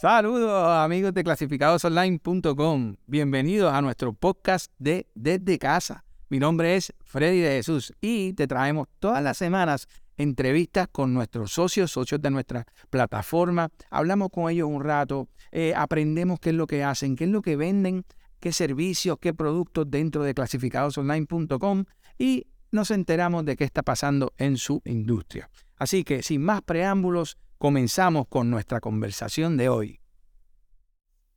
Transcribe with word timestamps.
Saludos 0.00 0.66
amigos 0.78 1.12
de 1.12 1.22
clasificadosonline.com. 1.22 2.96
Bienvenidos 3.06 3.70
a 3.70 3.82
nuestro 3.82 4.14
podcast 4.14 4.72
de 4.78 5.06
Desde 5.14 5.58
Casa. 5.58 6.06
Mi 6.30 6.38
nombre 6.38 6.74
es 6.74 6.94
Freddy 7.04 7.40
de 7.40 7.50
Jesús 7.50 7.92
y 8.00 8.32
te 8.32 8.46
traemos 8.46 8.88
todas 8.98 9.22
las 9.22 9.36
semanas 9.36 9.88
entrevistas 10.16 10.88
con 10.90 11.12
nuestros 11.12 11.52
socios, 11.52 11.92
socios 11.92 12.22
de 12.22 12.30
nuestra 12.30 12.64
plataforma. 12.88 13.68
Hablamos 13.90 14.30
con 14.30 14.50
ellos 14.50 14.70
un 14.70 14.82
rato, 14.82 15.28
eh, 15.52 15.74
aprendemos 15.76 16.40
qué 16.40 16.48
es 16.48 16.56
lo 16.56 16.66
que 16.66 16.82
hacen, 16.82 17.14
qué 17.14 17.24
es 17.24 17.30
lo 17.30 17.42
que 17.42 17.56
venden, 17.56 18.06
qué 18.40 18.52
servicios, 18.52 19.18
qué 19.20 19.34
productos 19.34 19.90
dentro 19.90 20.22
de 20.24 20.32
clasificadosonline.com 20.32 21.84
y 22.16 22.46
nos 22.72 22.90
enteramos 22.90 23.44
de 23.44 23.54
qué 23.54 23.64
está 23.64 23.82
pasando 23.82 24.32
en 24.38 24.56
su 24.56 24.80
industria. 24.86 25.50
Así 25.76 26.04
que 26.04 26.22
sin 26.22 26.42
más 26.42 26.62
preámbulos, 26.62 27.36
comenzamos 27.60 28.26
con 28.28 28.48
nuestra 28.48 28.80
conversación 28.80 29.58
de 29.58 29.68
hoy. 29.68 30.00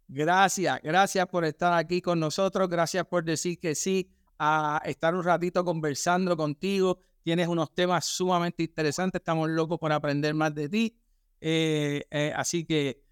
Gracias, 0.08 0.80
gracias 0.82 1.28
por 1.28 1.44
estar 1.44 1.74
aquí 1.74 2.02
con 2.02 2.18
nosotros, 2.18 2.70
gracias 2.70 3.06
por 3.06 3.26
decir 3.26 3.60
que 3.60 3.76
sí 3.76 4.10
a 4.40 4.82
estar 4.86 5.14
un 5.16 5.24
ratito 5.26 5.66
conversando 5.66 6.38
contigo. 6.38 6.98
Tienes 7.24 7.50
unos 7.50 7.76
temas 7.76 8.06
sumamente 8.06 8.64
interesantes, 8.64 9.20
estamos 9.20 9.50
locos 9.50 9.78
por 9.78 9.92
aprender 9.92 10.34
más 10.34 10.56
de 10.56 10.70
ti. 10.70 10.98
Eh, 11.42 12.06
eh, 12.10 12.32
así 12.34 12.64
que 12.64 13.04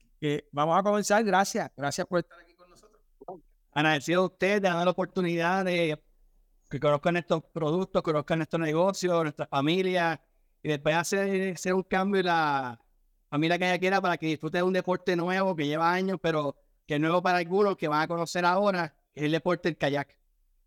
vamos 0.54 0.80
a 0.80 0.82
comenzar. 0.82 1.22
Gracias, 1.26 1.70
gracias 1.76 2.08
por 2.08 2.20
estar 2.20 2.40
aquí 2.40 2.54
con 2.54 2.70
nosotros. 2.70 3.02
Agradecido 3.74 4.22
a 4.22 4.26
ustedes 4.28 4.62
de 4.62 4.70
dar 4.70 4.86
la 4.86 4.92
oportunidad 4.92 5.66
de 5.66 6.02
que 6.70 6.80
conozcan 6.80 7.18
estos 7.18 7.44
productos, 7.52 8.04
conozcan 8.04 8.42
estos 8.42 8.62
negocios, 8.62 9.22
nuestra 9.22 9.48
familia, 9.48 10.22
y 10.64 10.70
después 10.70 10.96
hacer, 10.96 11.56
hacer 11.56 11.74
un 11.74 11.84
cambio 11.84 12.22
en 12.22 12.28
la 12.28 12.80
familia 13.32 13.58
que 13.58 13.66
ella 13.66 13.80
quiera 13.80 14.02
para 14.02 14.18
que 14.18 14.28
disfrute 14.28 14.58
de 14.58 14.64
un 14.64 14.74
deporte 14.74 15.16
nuevo 15.16 15.56
que 15.56 15.66
lleva 15.66 15.92
años, 15.92 16.20
pero 16.22 16.58
que 16.86 16.96
es 16.96 17.00
nuevo 17.00 17.22
para 17.22 17.38
algunos 17.38 17.78
que 17.78 17.88
van 17.88 18.02
a 18.02 18.08
conocer 18.08 18.44
ahora, 18.44 18.94
es 19.16 19.24
el 19.24 19.32
deporte 19.32 19.70
del 19.70 19.78
kayak. 19.78 20.18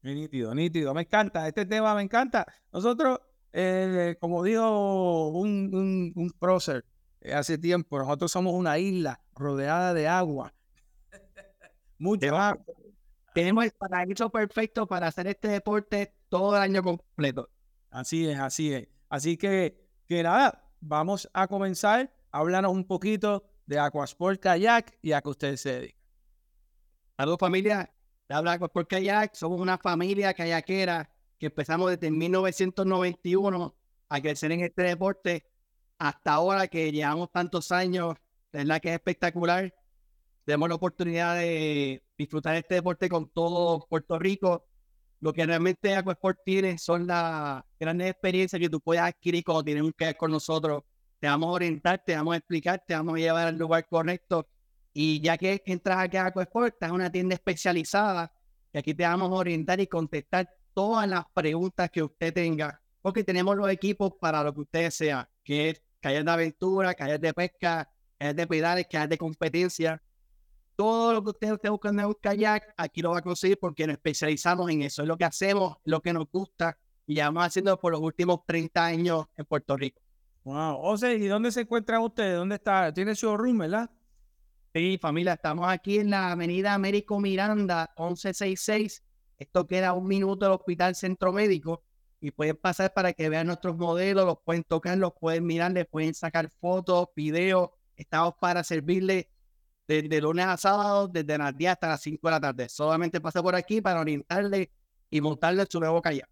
Nítido, 0.00 0.54
nítido. 0.54 0.94
Me 0.94 1.02
encanta. 1.02 1.46
Este 1.46 1.66
tema 1.66 1.94
me 1.94 2.02
encanta. 2.02 2.46
Nosotros, 2.72 3.20
eh, 3.52 4.16
como 4.18 4.42
dijo 4.42 5.28
un, 5.28 5.70
un, 5.74 6.12
un 6.14 6.30
prócer 6.30 6.86
eh, 7.20 7.34
hace 7.34 7.58
tiempo, 7.58 7.98
nosotros 7.98 8.32
somos 8.32 8.54
una 8.54 8.78
isla 8.78 9.20
rodeada 9.34 9.92
de 9.92 10.08
agua. 10.08 10.54
Mucho 11.98 12.34
agua. 12.34 12.64
Tenemos 13.34 13.64
el 13.64 13.72
paraíso 13.72 14.30
perfecto 14.30 14.86
para 14.86 15.08
hacer 15.08 15.26
este 15.26 15.48
deporte 15.48 16.14
todo 16.30 16.56
el 16.56 16.62
año 16.62 16.82
completo. 16.82 17.50
Así 17.90 18.26
es, 18.26 18.38
así 18.38 18.72
es. 18.72 18.88
Así 19.10 19.36
que, 19.36 19.86
que 20.06 20.22
nada, 20.22 20.64
vamos 20.80 21.28
a 21.34 21.46
comenzar. 21.46 22.13
Háblanos 22.34 22.72
un 22.72 22.84
poquito 22.84 23.44
de 23.64 23.78
Aquasport 23.78 24.40
Kayak 24.40 24.98
y 25.00 25.12
a 25.12 25.20
que 25.20 25.28
ustedes 25.28 25.60
se 25.60 25.72
dedican. 25.72 26.00
Saludos 27.16 27.38
familia, 27.38 27.94
habla 28.28 28.54
Aquasport 28.54 28.90
Kayak. 28.90 29.36
Somos 29.36 29.60
una 29.60 29.78
familia 29.78 30.34
kayakera 30.34 31.08
que 31.38 31.46
empezamos 31.46 31.92
desde 31.92 32.10
1991 32.10 33.76
a 34.08 34.20
crecer 34.20 34.50
en 34.50 34.62
este 34.62 34.82
deporte 34.82 35.46
hasta 35.96 36.32
ahora 36.32 36.66
que 36.66 36.90
llevamos 36.90 37.30
tantos 37.30 37.70
años. 37.70 38.16
Es 38.50 38.66
la 38.66 38.80
que 38.80 38.88
es 38.88 38.94
espectacular. 38.94 39.72
Tenemos 40.44 40.68
la 40.68 40.74
oportunidad 40.74 41.36
de 41.36 42.02
disfrutar 42.18 42.56
este 42.56 42.74
deporte 42.74 43.08
con 43.08 43.28
todo 43.28 43.86
Puerto 43.88 44.18
Rico. 44.18 44.66
Lo 45.20 45.32
que 45.32 45.46
realmente 45.46 45.94
Aquasport 45.94 46.40
tiene 46.44 46.78
son 46.78 47.06
las 47.06 47.62
grandes 47.78 48.10
experiencias 48.10 48.58
que 48.58 48.68
tú 48.68 48.80
puedes 48.80 49.04
adquirir 49.04 49.44
cuando 49.44 49.62
tienes 49.62 49.84
un 49.84 49.92
kayak 49.92 50.16
con 50.16 50.32
nosotros. 50.32 50.82
Te 51.24 51.28
vamos 51.28 51.48
a 51.48 51.52
orientar, 51.52 52.02
te 52.04 52.14
vamos 52.14 52.34
a 52.34 52.36
explicar, 52.36 52.84
te 52.86 52.92
vamos 52.92 53.14
a 53.14 53.16
llevar 53.16 53.46
al 53.46 53.56
lugar 53.56 53.86
correcto. 53.88 54.46
Y 54.92 55.22
ya 55.22 55.38
que 55.38 55.62
entras 55.64 55.96
aquí 55.96 56.18
a 56.18 56.26
Aquasport, 56.26 56.74
estás 56.74 56.90
en 56.90 56.96
una 56.96 57.10
tienda 57.10 57.34
especializada 57.34 58.30
y 58.70 58.76
aquí 58.76 58.92
te 58.92 59.04
vamos 59.04 59.30
a 59.30 59.34
orientar 59.36 59.80
y 59.80 59.86
contestar 59.86 60.50
todas 60.74 61.08
las 61.08 61.24
preguntas 61.32 61.88
que 61.90 62.02
usted 62.02 62.34
tenga, 62.34 62.78
porque 63.00 63.24
tenemos 63.24 63.56
los 63.56 63.70
equipos 63.70 64.12
para 64.20 64.44
lo 64.44 64.52
que 64.52 64.60
usted 64.60 64.90
sea, 64.90 65.26
que 65.42 65.70
es 65.70 65.82
kayak 66.02 66.26
de 66.26 66.30
aventura, 66.30 66.92
kayak 66.92 67.22
de 67.22 67.32
pesca, 67.32 67.90
kayak 68.18 68.36
de 68.36 68.46
pedales, 68.46 68.86
kayak 68.90 69.08
de 69.08 69.16
competencia 69.16 70.02
todo 70.76 71.14
lo 71.14 71.24
que 71.24 71.30
usted 71.30 71.54
esté 71.54 71.70
buscando 71.70 72.02
en 72.02 72.08
un 72.08 72.16
kayak, 72.20 72.74
aquí 72.76 73.00
lo 73.00 73.12
va 73.12 73.20
a 73.20 73.22
conseguir 73.22 73.58
porque 73.58 73.86
nos 73.86 73.94
especializamos 73.94 74.70
en 74.70 74.82
eso. 74.82 75.00
Es 75.00 75.08
lo 75.08 75.16
que 75.16 75.24
hacemos, 75.24 75.78
lo 75.84 76.02
que 76.02 76.12
nos 76.12 76.30
gusta 76.30 76.76
y 77.06 77.14
llevamos 77.14 77.46
haciendo 77.46 77.80
por 77.80 77.92
los 77.92 78.02
últimos 78.02 78.40
30 78.44 78.84
años 78.84 79.24
en 79.38 79.46
Puerto 79.46 79.74
Rico. 79.74 80.03
Wow. 80.44 80.78
O 80.82 80.96
sea, 80.96 81.12
¿y 81.12 81.26
dónde 81.26 81.50
se 81.50 81.62
encuentran 81.62 82.02
ustedes? 82.02 82.36
¿Dónde 82.36 82.56
está? 82.56 82.92
¿Tiene 82.92 83.14
su 83.14 83.34
room, 83.36 83.58
verdad? 83.58 83.90
Sí, 84.74 84.98
familia, 85.00 85.34
estamos 85.34 85.68
aquí 85.68 85.98
en 85.98 86.10
la 86.10 86.32
avenida 86.32 86.74
Américo 86.74 87.18
Miranda, 87.20 87.94
1166. 87.96 89.02
Esto 89.38 89.66
queda 89.66 89.92
un 89.94 90.06
minuto 90.06 90.44
del 90.44 90.54
Hospital 90.54 90.94
Centro 90.94 91.32
Médico 91.32 91.82
y 92.20 92.30
pueden 92.30 92.56
pasar 92.56 92.92
para 92.92 93.12
que 93.12 93.28
vean 93.28 93.46
nuestros 93.46 93.76
modelos, 93.76 94.26
los 94.26 94.38
pueden 94.44 94.64
tocar, 94.64 94.98
los 94.98 95.12
pueden 95.14 95.46
mirar, 95.46 95.72
les 95.72 95.86
pueden 95.86 96.12
sacar 96.12 96.50
fotos, 96.50 97.08
videos. 97.14 97.70
Estamos 97.96 98.34
para 98.40 98.64
servirles 98.64 99.26
desde 99.86 100.20
lunes 100.20 100.46
a 100.46 100.56
sábado, 100.56 101.08
desde 101.08 101.38
las 101.38 101.56
10 101.56 101.72
hasta 101.72 101.88
las 101.88 102.02
5 102.02 102.26
de 102.26 102.30
la 102.30 102.40
tarde. 102.40 102.68
Solamente 102.68 103.20
pasa 103.20 103.42
por 103.42 103.54
aquí 103.54 103.80
para 103.80 104.00
orientarle 104.00 104.72
y 105.08 105.20
montarle 105.20 105.66
su 105.70 105.80
nuevo 105.80 106.02
kayak. 106.02 106.28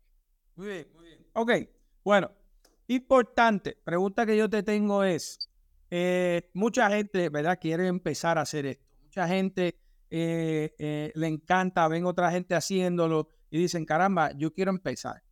Muy 0.56 0.66
bien, 0.66 0.88
muy 0.94 1.04
bien. 1.04 1.26
Ok, 1.34 1.52
bueno, 2.04 2.30
importante, 2.94 3.78
pregunta 3.84 4.26
que 4.26 4.36
yo 4.36 4.48
te 4.48 4.62
tengo 4.62 5.04
es, 5.04 5.50
eh, 5.90 6.50
mucha 6.54 6.88
gente, 6.90 7.28
¿verdad? 7.28 7.58
Quiere 7.60 7.86
empezar 7.86 8.38
a 8.38 8.42
hacer 8.42 8.66
esto. 8.66 8.84
Mucha 9.04 9.28
gente 9.28 9.78
eh, 10.10 10.74
eh, 10.78 11.12
le 11.14 11.26
encanta, 11.26 11.86
ven 11.88 12.06
otra 12.06 12.30
gente 12.30 12.54
haciéndolo 12.54 13.28
y 13.50 13.58
dicen, 13.58 13.84
caramba, 13.84 14.32
yo 14.32 14.52
quiero 14.52 14.70
empezar. 14.70 15.22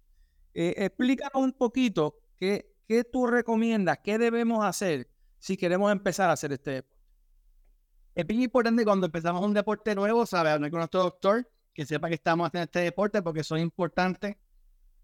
explícanos 0.52 1.42
un 1.42 1.52
poquito 1.52 2.16
qué, 2.38 2.74
qué 2.86 3.04
tú 3.04 3.26
recomiendas, 3.26 3.98
qué 4.02 4.18
debemos 4.18 4.64
hacer 4.64 5.08
si 5.38 5.56
queremos 5.56 5.90
empezar 5.90 6.28
a 6.28 6.34
hacer 6.34 6.52
este 6.52 6.70
deporte 6.72 7.00
es 8.14 8.26
bien 8.26 8.42
importante 8.42 8.84
cuando 8.84 9.06
empezamos 9.06 9.44
un 9.44 9.54
deporte 9.54 9.94
nuevo, 9.94 10.26
saber 10.26 10.52
hablar 10.52 10.70
con 10.70 10.78
nuestro 10.78 11.02
doctor, 11.02 11.48
que 11.72 11.86
sepa 11.86 12.08
que 12.08 12.14
estamos 12.14 12.46
haciendo 12.46 12.64
este 12.64 12.80
deporte 12.80 13.22
porque 13.22 13.40
eso 13.40 13.56
es 13.56 13.62
importante. 13.62 14.38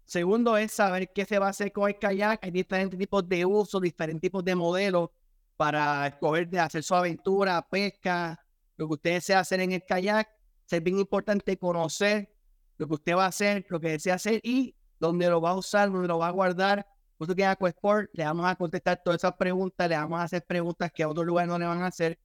Segundo 0.07 0.55
es 0.55 0.71
saber 0.71 1.11
qué 1.13 1.25
se 1.25 1.37
va 1.37 1.47
a 1.47 1.49
hacer 1.49 1.73
con 1.73 1.89
el 1.89 1.99
kayak. 1.99 2.41
Hay 2.41 2.51
diferentes 2.51 2.97
tipos 2.97 3.27
de 3.27 3.45
uso, 3.45 3.81
diferentes 3.81 4.21
tipos 4.21 4.43
de 4.43 4.55
modelos 4.55 5.09
para 5.57 6.07
escoger 6.07 6.47
de 6.49 6.61
hacer 6.61 6.81
su 6.81 6.95
aventura, 6.95 7.67
pesca, 7.69 8.39
lo 8.77 8.87
que 8.87 8.93
usted 8.93 9.13
desea 9.15 9.41
hacer 9.41 9.59
en 9.59 9.73
el 9.73 9.83
kayak. 9.83 10.29
Es 10.71 10.81
bien 10.81 10.97
importante 10.97 11.57
conocer 11.57 12.33
lo 12.77 12.87
que 12.87 12.93
usted 12.93 13.15
va 13.17 13.25
a 13.25 13.27
hacer, 13.27 13.65
lo 13.67 13.81
que 13.81 13.89
desea 13.89 14.15
hacer 14.15 14.39
y 14.43 14.73
dónde 14.97 15.29
lo 15.29 15.41
va 15.41 15.49
a 15.49 15.55
usar, 15.55 15.91
dónde 15.91 16.07
lo 16.07 16.19
va 16.19 16.29
a 16.29 16.31
guardar. 16.31 16.87
Usted 17.17 17.35
que 17.35 17.43
es 17.43 17.57
Sport, 17.59 18.09
le 18.13 18.23
vamos 18.23 18.45
a 18.45 18.55
contestar 18.55 19.01
todas 19.03 19.19
esas 19.19 19.33
preguntas, 19.33 19.89
le 19.89 19.97
vamos 19.97 20.21
a 20.21 20.23
hacer 20.23 20.45
preguntas 20.45 20.89
que 20.93 21.03
a 21.03 21.09
otros 21.09 21.25
lugares 21.25 21.49
no 21.49 21.59
le 21.59 21.65
van 21.65 21.81
a 21.81 21.87
hacer 21.87 22.17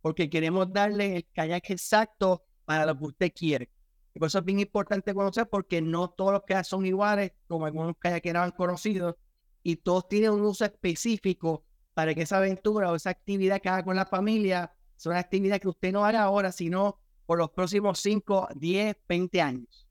porque 0.00 0.30
queremos 0.30 0.72
darle 0.72 1.16
el 1.16 1.26
kayak 1.34 1.68
exacto 1.68 2.44
para 2.64 2.86
lo 2.86 2.96
que 2.96 3.04
usted 3.04 3.32
quiere. 3.34 3.68
Y 4.16 4.18
por 4.18 4.28
eso 4.28 4.38
es 4.38 4.46
bien 4.46 4.60
importante 4.60 5.12
conocer, 5.12 5.46
porque 5.46 5.82
no 5.82 6.08
todos 6.08 6.32
los 6.32 6.42
kayaks 6.44 6.68
son 6.68 6.86
iguales, 6.86 7.32
como 7.48 7.66
algunos 7.66 7.96
que 8.00 8.30
han 8.34 8.50
conocido, 8.52 9.18
y 9.62 9.76
todos 9.76 10.08
tienen 10.08 10.30
un 10.30 10.40
uso 10.40 10.64
específico 10.64 11.64
para 11.92 12.14
que 12.14 12.22
esa 12.22 12.38
aventura 12.38 12.90
o 12.90 12.96
esa 12.96 13.10
actividad 13.10 13.60
que 13.60 13.68
haga 13.68 13.84
con 13.84 13.94
la 13.94 14.06
familia 14.06 14.72
sea 14.96 15.10
una 15.10 15.18
actividad 15.18 15.60
que 15.60 15.68
usted 15.68 15.92
no 15.92 16.06
haga 16.06 16.22
ahora, 16.22 16.50
sino 16.50 16.98
por 17.26 17.36
los 17.36 17.50
próximos 17.50 18.00
5, 18.00 18.48
10, 18.54 18.96
20 19.06 19.40
años. 19.42 19.86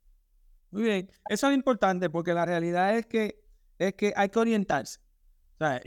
Muy 0.71 0.81
bien, 0.81 1.11
eso 1.29 1.47
es 1.47 1.53
importante 1.53 2.09
porque 2.09 2.33
la 2.33 2.47
realidad 2.47 2.97
es 2.97 3.05
que, 3.05 3.43
es 3.77 3.93
que 3.93 4.11
hay 4.15 4.29
que 4.29 4.39
orientarse. 4.39 5.01
O 5.53 5.57
sea, 5.59 5.81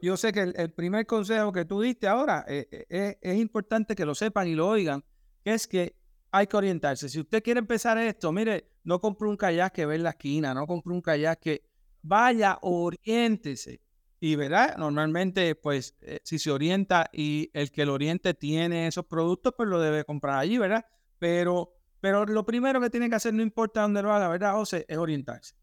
yo 0.00 0.16
sé 0.16 0.32
que 0.32 0.40
el, 0.40 0.72
primer 0.72 1.04
consejo 1.04 1.52
que 1.52 1.66
tú 1.66 1.82
diste 1.82 2.08
ahora 2.08 2.46
eh, 2.48 2.86
eh, 2.88 3.18
es 3.20 3.36
importante 3.36 3.94
que 3.94 4.06
lo 4.06 4.14
sepan 4.14 4.48
y 4.48 4.54
lo 4.54 4.68
oigan, 4.68 5.04
que 5.44 5.52
es 5.52 5.68
que 5.68 6.02
hay 6.34 6.48
que 6.48 6.56
orientarse. 6.56 7.08
Si 7.08 7.20
usted 7.20 7.42
quiere 7.42 7.60
empezar 7.60 7.96
esto, 7.98 8.32
mire, 8.32 8.72
no 8.82 9.00
compre 9.00 9.28
un 9.28 9.36
kayak 9.36 9.72
que 9.72 9.86
ve 9.86 9.94
en 9.94 10.02
la 10.02 10.10
esquina, 10.10 10.52
no 10.52 10.66
compre 10.66 10.92
un 10.92 11.00
kayak 11.00 11.38
que 11.38 11.62
vaya, 12.02 12.58
oriéntese. 12.62 13.80
Y 14.18 14.34
verá, 14.36 14.74
normalmente, 14.76 15.54
pues, 15.54 15.94
eh, 16.00 16.18
si 16.24 16.38
se 16.38 16.50
orienta 16.50 17.08
y 17.12 17.50
el 17.52 17.70
que 17.70 17.86
lo 17.86 17.94
oriente 17.94 18.34
tiene 18.34 18.88
esos 18.88 19.06
productos, 19.06 19.54
pues 19.56 19.68
lo 19.68 19.80
debe 19.80 20.04
comprar 20.04 20.38
allí, 20.38 20.58
¿verdad? 20.58 20.84
Pero, 21.18 21.74
pero 22.00 22.24
lo 22.24 22.44
primero 22.44 22.80
que 22.80 22.90
tiene 22.90 23.08
que 23.08 23.16
hacer, 23.16 23.32
no 23.32 23.42
importa 23.42 23.82
dónde 23.82 24.02
lo 24.02 24.12
haga, 24.12 24.28
¿verdad, 24.28 24.54
José? 24.54 24.86
Es 24.88 24.98
orientarse 24.98 25.54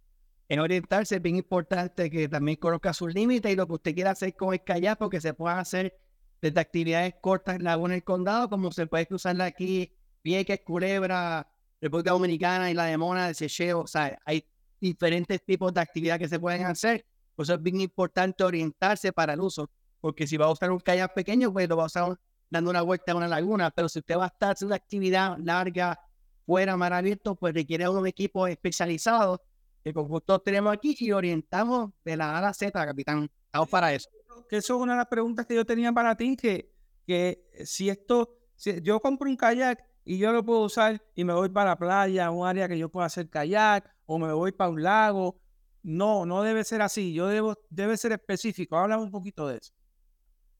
en 0.51 0.59
orientarse 0.59 1.15
es 1.15 1.21
bien 1.21 1.37
importante 1.37 2.09
que 2.09 2.27
también 2.27 2.57
conozca 2.57 2.91
sus 2.91 3.13
límites 3.13 3.53
y 3.53 3.55
lo 3.55 3.65
que 3.67 3.73
usted 3.73 3.95
quiera 3.95 4.11
hacer 4.11 4.35
con 4.35 4.53
el 4.53 4.61
kayak, 4.61 4.99
porque 4.99 5.21
se 5.21 5.33
pueden 5.33 5.59
hacer 5.59 5.97
desde 6.41 6.59
actividades 6.59 7.15
cortas 7.21 7.55
en 7.55 7.63
Laguna 7.63 7.93
del 7.93 8.03
Condado, 8.03 8.49
como 8.49 8.69
se 8.73 8.85
puede 8.85 9.07
cruzarla 9.07 9.45
aquí, 9.45 9.93
Vieques, 10.23 10.61
Culebra, 10.63 11.47
República 11.79 12.11
Dominicana, 12.11 12.69
y 12.69 12.73
la 12.73 12.85
de 12.85 12.97
Mona, 12.97 13.27
de 13.27 13.33
Secheo. 13.33 13.81
O 13.81 13.87
sea, 13.87 14.17
hay 14.25 14.45
diferentes 14.79 15.43
tipos 15.43 15.73
de 15.73 15.81
actividades 15.81 16.19
que 16.19 16.29
se 16.29 16.39
pueden 16.39 16.65
hacer. 16.65 17.05
Por 17.35 17.43
eso 17.43 17.53
es 17.53 17.61
bien 17.61 17.81
importante 17.81 18.43
orientarse 18.43 19.13
para 19.13 19.33
el 19.33 19.41
uso, 19.41 19.69
porque 19.99 20.27
si 20.27 20.37
va 20.37 20.45
a 20.45 20.51
usar 20.51 20.71
un 20.71 20.79
kayak 20.79 21.13
pequeño, 21.13 21.51
pues 21.51 21.69
lo 21.69 21.77
va 21.77 21.83
a 21.83 21.87
usar 21.87 22.19
dando 22.49 22.69
una 22.69 22.81
vuelta 22.81 23.13
a 23.13 23.15
una 23.15 23.27
laguna, 23.27 23.71
pero 23.71 23.87
si 23.87 23.99
usted 23.99 24.17
va 24.17 24.25
a 24.25 24.27
estar 24.27 24.51
haciendo 24.51 24.73
una 24.73 24.75
actividad 24.75 25.37
larga 25.37 25.99
fuera, 26.45 26.75
mar 26.75 26.91
abierto, 26.91 27.35
pues 27.35 27.53
requiere 27.53 27.87
un 27.87 28.05
equipo 28.05 28.45
especializado 28.45 29.41
que 29.83 29.93
todos 29.93 30.43
tenemos 30.43 30.73
aquí 30.73 30.95
y 30.99 31.11
orientamos 31.11 31.91
de 32.03 32.17
la 32.17 32.35
A 32.35 32.37
a 32.39 32.41
la 32.41 32.53
Z, 32.53 32.71
capitán. 32.85 33.29
Estamos 33.45 33.69
para 33.69 33.93
eso. 33.93 34.09
Que 34.49 34.57
eso 34.57 34.75
es 34.75 34.81
una 34.81 34.93
de 34.93 34.97
las 34.97 35.07
preguntas 35.07 35.45
que 35.45 35.55
yo 35.55 35.65
tenía 35.65 35.91
para 35.91 36.15
ti, 36.15 36.35
que, 36.35 36.71
que 37.07 37.47
si 37.65 37.89
esto, 37.89 38.37
si 38.55 38.81
yo 38.81 38.99
compro 38.99 39.29
un 39.29 39.37
kayak 39.37 39.83
y 40.03 40.17
yo 40.17 40.31
lo 40.31 40.43
puedo 40.43 40.61
usar 40.61 41.01
y 41.15 41.23
me 41.23 41.33
voy 41.33 41.49
para 41.49 41.71
la 41.71 41.77
playa, 41.77 42.31
un 42.31 42.47
área 42.47 42.67
que 42.67 42.77
yo 42.77 42.89
pueda 42.89 43.05
hacer 43.07 43.29
kayak, 43.29 43.89
o 44.05 44.17
me 44.17 44.31
voy 44.33 44.51
para 44.51 44.69
un 44.69 44.81
lago. 44.81 45.39
No, 45.83 46.25
no 46.25 46.43
debe 46.43 46.63
ser 46.63 46.81
así. 46.81 47.13
Yo 47.13 47.27
debo, 47.27 47.57
debe 47.69 47.97
ser 47.97 48.11
específico. 48.11 48.77
Háblame 48.77 49.03
un 49.03 49.11
poquito 49.11 49.47
de 49.47 49.57
eso. 49.57 49.73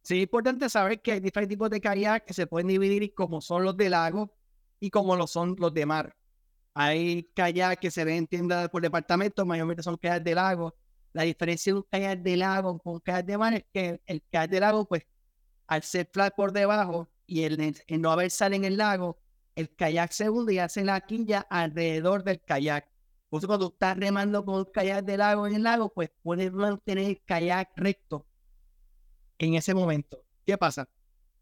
Sí, 0.02 0.18
es 0.18 0.24
importante 0.24 0.68
saber 0.70 1.02
que 1.02 1.14
hay 1.14 1.20
diferentes 1.20 1.56
tipos 1.56 1.70
de 1.70 1.80
kayak 1.80 2.26
que 2.26 2.34
se 2.34 2.48
pueden 2.48 2.68
dividir 2.68 3.14
como 3.14 3.40
son 3.40 3.64
los 3.64 3.78
de 3.78 3.90
lago 3.90 4.34
y 4.80 4.90
como 4.90 5.16
lo 5.16 5.28
son 5.28 5.56
los 5.60 5.74
de 5.74 5.86
mar. 5.86 6.16
Hay 6.74 7.30
kayak 7.36 7.80
que 7.80 7.92
se 7.92 8.04
ven 8.04 8.18
en 8.18 8.28
tiendas 8.28 8.70
por 8.70 8.82
departamento, 8.82 9.46
mayormente 9.46 9.84
son 9.84 9.98
kayak 9.98 10.24
de 10.24 10.36
lago. 10.36 10.76
La 11.14 11.24
diferencia 11.24 11.74
de 11.74 11.80
un 11.80 11.86
kayak 11.92 12.20
de 12.20 12.38
lago 12.38 12.80
con 12.80 12.94
un 12.96 13.00
kayak 13.00 13.26
de 13.26 13.38
mar 13.38 13.54
es 13.54 13.66
que 13.72 14.02
el 14.06 14.24
kayak 14.32 14.50
de 14.50 14.60
lago, 14.60 14.86
pues, 14.86 15.06
al 15.68 15.84
ser 15.84 16.10
flat 16.12 16.34
por 16.36 16.52
debajo 16.52 17.10
y 17.28 17.44
el, 17.44 17.76
no 18.00 18.12
haber 18.12 18.32
sal 18.32 18.54
en 18.54 18.66
el 18.66 18.78
lago, 18.78 19.20
el 19.56 19.76
kayak 19.76 20.12
se 20.12 20.30
hunde 20.30 20.54
y 20.54 20.60
hace 20.60 20.84
la 20.84 21.02
quilla 21.02 21.46
alrededor 21.50 22.24
del 22.24 22.42
kayak. 22.42 22.88
Por 23.30 23.40
eso 23.40 23.48
cuando 23.48 23.68
estás 23.68 23.98
remando 23.98 24.44
con 24.44 24.56
un 24.56 24.66
kayak 24.66 25.06
de 25.06 25.18
lago 25.18 25.48
en 25.48 25.56
el 25.56 25.64
lago, 25.64 25.92
pues 25.94 26.12
puedes 26.22 26.52
mantener 26.52 27.06
el 27.06 27.22
kayak 27.24 27.72
recto 27.76 28.26
en 29.38 29.56
ese 29.56 29.74
momento. 29.74 30.24
¿Qué 30.46 30.58
pasa? 30.58 30.90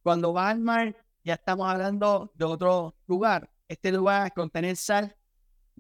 Cuando 0.04 0.32
vas 0.34 0.52
al 0.52 0.60
mar, 0.60 0.96
ya 1.24 1.34
estamos 1.34 1.68
hablando 1.68 2.32
de 2.36 2.46
otro 2.46 2.96
lugar. 3.08 3.50
Este 3.68 3.92
lugar, 3.92 4.34
con 4.34 4.50
tener 4.50 4.76
sal, 4.76 5.16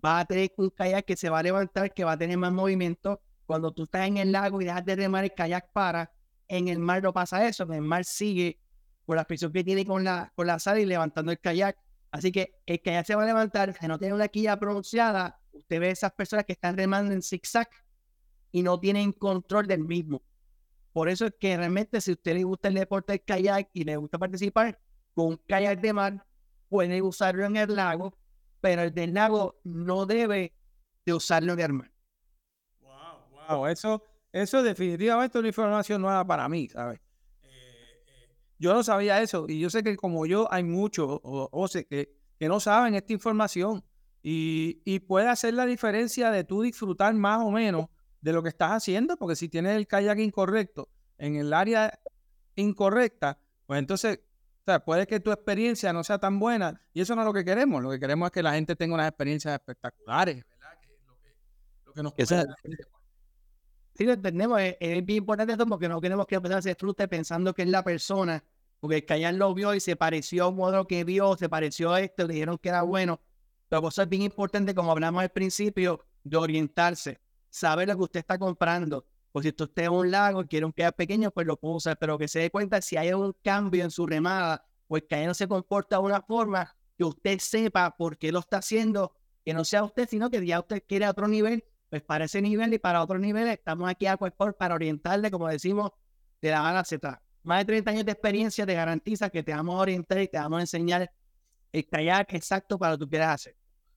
va 0.03 0.19
a 0.19 0.25
tener 0.25 0.51
un 0.57 0.69
kayak 0.69 1.05
que 1.05 1.15
se 1.15 1.29
va 1.29 1.39
a 1.39 1.43
levantar, 1.43 1.93
que 1.93 2.03
va 2.03 2.13
a 2.13 2.17
tener 2.17 2.37
más 2.37 2.51
movimiento. 2.51 3.21
Cuando 3.45 3.71
tú 3.71 3.83
estás 3.83 4.07
en 4.07 4.17
el 4.17 4.31
lago 4.31 4.61
y 4.61 4.65
dejas 4.65 4.85
de 4.85 4.95
remar, 4.95 5.23
el 5.23 5.33
kayak 5.33 5.71
para. 5.71 6.11
En 6.47 6.67
el 6.67 6.79
mar 6.79 7.03
no 7.03 7.13
pasa 7.13 7.47
eso, 7.47 7.63
en 7.63 7.73
el 7.73 7.81
mar 7.81 8.03
sigue 8.03 8.59
por 9.05 9.15
la 9.15 9.25
presión 9.25 9.51
que 9.51 9.63
tiene 9.63 9.85
con 9.85 10.03
la, 10.03 10.31
con 10.35 10.47
la 10.47 10.59
sal 10.59 10.79
y 10.79 10.85
levantando 10.85 11.31
el 11.31 11.39
kayak. 11.39 11.77
Así 12.11 12.31
que 12.31 12.55
el 12.65 12.81
kayak 12.81 13.05
se 13.05 13.15
va 13.15 13.23
a 13.23 13.25
levantar, 13.25 13.73
si 13.73 13.87
no 13.87 13.99
tiene 13.99 14.15
una 14.15 14.27
quilla 14.27 14.57
pronunciada, 14.57 15.39
usted 15.51 15.79
ve 15.79 15.91
esas 15.91 16.11
personas 16.11 16.45
que 16.45 16.53
están 16.53 16.75
remando 16.75 17.13
en 17.13 17.21
zigzag 17.21 17.69
y 18.51 18.63
no 18.63 18.79
tienen 18.79 19.11
control 19.11 19.67
del 19.67 19.83
mismo. 19.83 20.23
Por 20.91 21.07
eso 21.07 21.27
es 21.27 21.33
que 21.39 21.55
realmente 21.55 22.01
si 22.01 22.11
a 22.11 22.13
usted 22.15 22.33
le 22.33 22.43
gusta 22.43 22.67
el 22.67 22.73
deporte 22.73 23.13
del 23.13 23.23
kayak 23.23 23.69
y 23.73 23.83
le 23.83 23.95
gusta 23.97 24.17
participar 24.17 24.79
con 25.13 25.27
un 25.27 25.37
kayak 25.47 25.79
de 25.79 25.93
mar, 25.93 26.25
puede 26.67 27.01
usarlo 27.01 27.45
en 27.45 27.57
el 27.57 27.75
lago, 27.75 28.17
pero 28.59 28.81
el 28.81 28.93
del 28.93 29.13
lago 29.13 29.59
no 29.63 30.05
debe 30.05 30.53
de 31.05 31.13
usarlo 31.13 31.53
en 31.53 31.59
el 31.59 31.73
mar. 31.73 31.91
Wow, 32.81 33.57
wow, 33.57 33.67
eso, 33.67 34.03
eso 34.31 34.63
definitivamente 34.63 35.37
es 35.37 35.39
una 35.39 35.47
información 35.47 36.01
nueva 36.01 36.25
para 36.25 36.49
mí, 36.49 36.67
¿sabes? 36.69 36.99
Yo 38.59 38.73
no 38.73 38.83
sabía 38.83 39.21
eso 39.21 39.45
y 39.47 39.59
yo 39.59 39.69
sé 39.69 39.83
que 39.83 39.95
como 39.95 40.25
yo 40.25 40.51
hay 40.51 40.63
muchos 40.63 41.19
o, 41.23 41.67
sé 41.67 41.85
que, 41.85 42.13
que 42.37 42.47
no 42.47 42.59
saben 42.59 42.93
esta 42.93 43.13
información 43.13 43.83
y, 44.21 44.81
y 44.85 44.99
puede 44.99 45.27
hacer 45.29 45.53
la 45.53 45.65
diferencia 45.65 46.29
de 46.29 46.43
tú 46.43 46.61
disfrutar 46.61 47.13
más 47.13 47.41
o 47.41 47.51
menos 47.51 47.87
de 48.21 48.33
lo 48.33 48.43
que 48.43 48.49
estás 48.49 48.71
haciendo, 48.71 49.15
porque 49.15 49.37
si 49.37 49.47
tienes 49.47 49.77
el 49.77 49.87
kayak 49.87 50.19
incorrecto 50.19 50.89
en 51.17 51.37
el 51.37 51.53
área 51.53 51.99
incorrecta, 52.55 53.39
pues 53.65 53.79
entonces 53.79 54.19
sea, 54.69 54.79
puede 54.83 55.07
que 55.07 55.19
tu 55.19 55.31
experiencia 55.31 55.91
no 55.93 56.03
sea 56.03 56.19
tan 56.19 56.39
buena 56.39 56.79
y 56.93 57.01
eso 57.01 57.15
no 57.15 57.21
es 57.21 57.25
lo 57.25 57.33
que 57.33 57.43
queremos. 57.43 57.81
Lo 57.81 57.89
que 57.89 57.99
queremos 57.99 58.27
es 58.27 58.31
que 58.31 58.43
la 58.43 58.53
gente 58.53 58.75
tenga 58.75 58.93
unas 58.93 59.07
experiencias 59.07 59.53
espectaculares, 59.53 60.43
¿verdad? 60.47 60.79
Que 60.81 60.93
es 60.93 61.01
lo 61.05 61.15
que, 61.17 61.35
lo 61.85 61.93
que 61.93 62.03
nos 62.03 62.13
Sí, 63.95 64.05
lo 64.05 64.13
entendemos. 64.13 64.59
Es, 64.61 65.05
bien 65.05 65.17
importante 65.17 65.53
esto 65.53 65.65
porque 65.65 65.89
no 65.89 65.99
queremos 65.99 66.25
que 66.25 66.35
la 66.35 66.41
persona 66.41 66.61
se 66.61 66.69
disfrute 66.69 67.07
pensando 67.07 67.53
que 67.53 67.63
es 67.63 67.67
la 67.67 67.83
persona, 67.83 68.43
porque 68.79 69.05
Callar 69.05 69.33
lo 69.33 69.53
vio 69.53 69.73
y 69.75 69.79
se 69.79 69.95
pareció 69.95 70.45
a 70.45 70.47
un 70.47 70.55
modelo 70.55 70.87
que 70.87 71.03
vio, 71.03 71.35
se 71.35 71.49
pareció 71.49 71.91
a 71.93 72.01
esto, 72.01 72.27
le 72.27 72.35
dijeron 72.35 72.57
que 72.57 72.69
era 72.69 72.83
bueno. 72.83 73.19
Pero 73.67 73.87
eso 73.87 74.01
es 74.01 74.09
bien 74.09 74.23
importante, 74.23 74.73
como 74.73 74.91
hablamos 74.91 75.21
al 75.21 75.29
principio, 75.29 76.03
de 76.23 76.37
orientarse, 76.37 77.19
saber 77.49 77.87
lo 77.87 77.97
que 77.97 78.03
usted 78.03 78.19
está 78.21 78.37
comprando, 78.37 79.05
pues 79.31 79.43
si 79.43 79.49
usted 79.49 79.83
es 79.83 79.89
un 79.89 80.09
lago, 80.09 80.45
quiere 80.45 80.65
un 80.65 80.71
kayak 80.71 80.95
pequeño, 80.95 81.31
pues 81.31 81.45
lo 81.45 81.57
puede 81.57 81.75
usar, 81.75 81.97
pero 81.99 82.17
que 82.17 82.27
se 82.27 82.39
dé 82.39 82.49
cuenta 82.49 82.81
si 82.81 82.97
hay 82.97 83.13
un 83.13 83.35
cambio 83.43 83.83
en 83.83 83.91
su 83.91 84.07
remada 84.07 84.65
o 84.87 84.97
el 84.97 85.05
kayak 85.05 85.27
no 85.27 85.33
se 85.33 85.47
comporta 85.47 85.97
de 85.97 86.03
una 86.03 86.21
forma, 86.21 86.75
que 86.97 87.03
usted 87.03 87.39
sepa 87.39 87.95
por 87.95 88.17
qué 88.17 88.31
lo 88.31 88.39
está 88.39 88.57
haciendo, 88.57 89.13
que 89.45 89.53
no 89.53 89.63
sea 89.63 89.83
usted, 89.83 90.09
sino 90.09 90.29
que 90.29 90.45
ya 90.45 90.59
usted 90.59 90.83
quiere 90.85 91.05
a 91.05 91.11
otro 91.11 91.27
nivel, 91.27 91.63
pues 91.89 92.01
para 92.03 92.25
ese 92.25 92.41
nivel 92.41 92.73
y 92.73 92.79
para 92.79 93.01
otro 93.01 93.17
nivel 93.17 93.47
estamos 93.47 93.89
aquí 93.89 94.05
a 94.05 94.13
Aquasport 94.13 94.57
para 94.57 94.75
orientarle, 94.75 95.31
como 95.31 95.47
decimos, 95.47 95.91
de 96.41 96.51
la 96.51 96.79
A 96.79 96.83
Z. 96.85 97.21
Más 97.43 97.59
de 97.59 97.65
30 97.65 97.91
años 97.91 98.05
de 98.05 98.11
experiencia 98.11 98.65
te 98.65 98.73
garantiza 98.73 99.29
que 99.29 99.43
te 99.43 99.53
vamos 99.53 99.75
a 99.75 99.79
orientar 99.79 100.19
y 100.19 100.27
te 100.27 100.37
vamos 100.37 100.59
a 100.59 100.61
enseñar 100.61 101.11
el 101.71 101.87
kayak 101.87 102.33
exacto 102.33 102.77
para 102.77 102.93
lo 102.93 102.97
que 102.97 103.05
tú 103.05 103.09
quieras 103.09 103.35
hacer. 103.35 103.55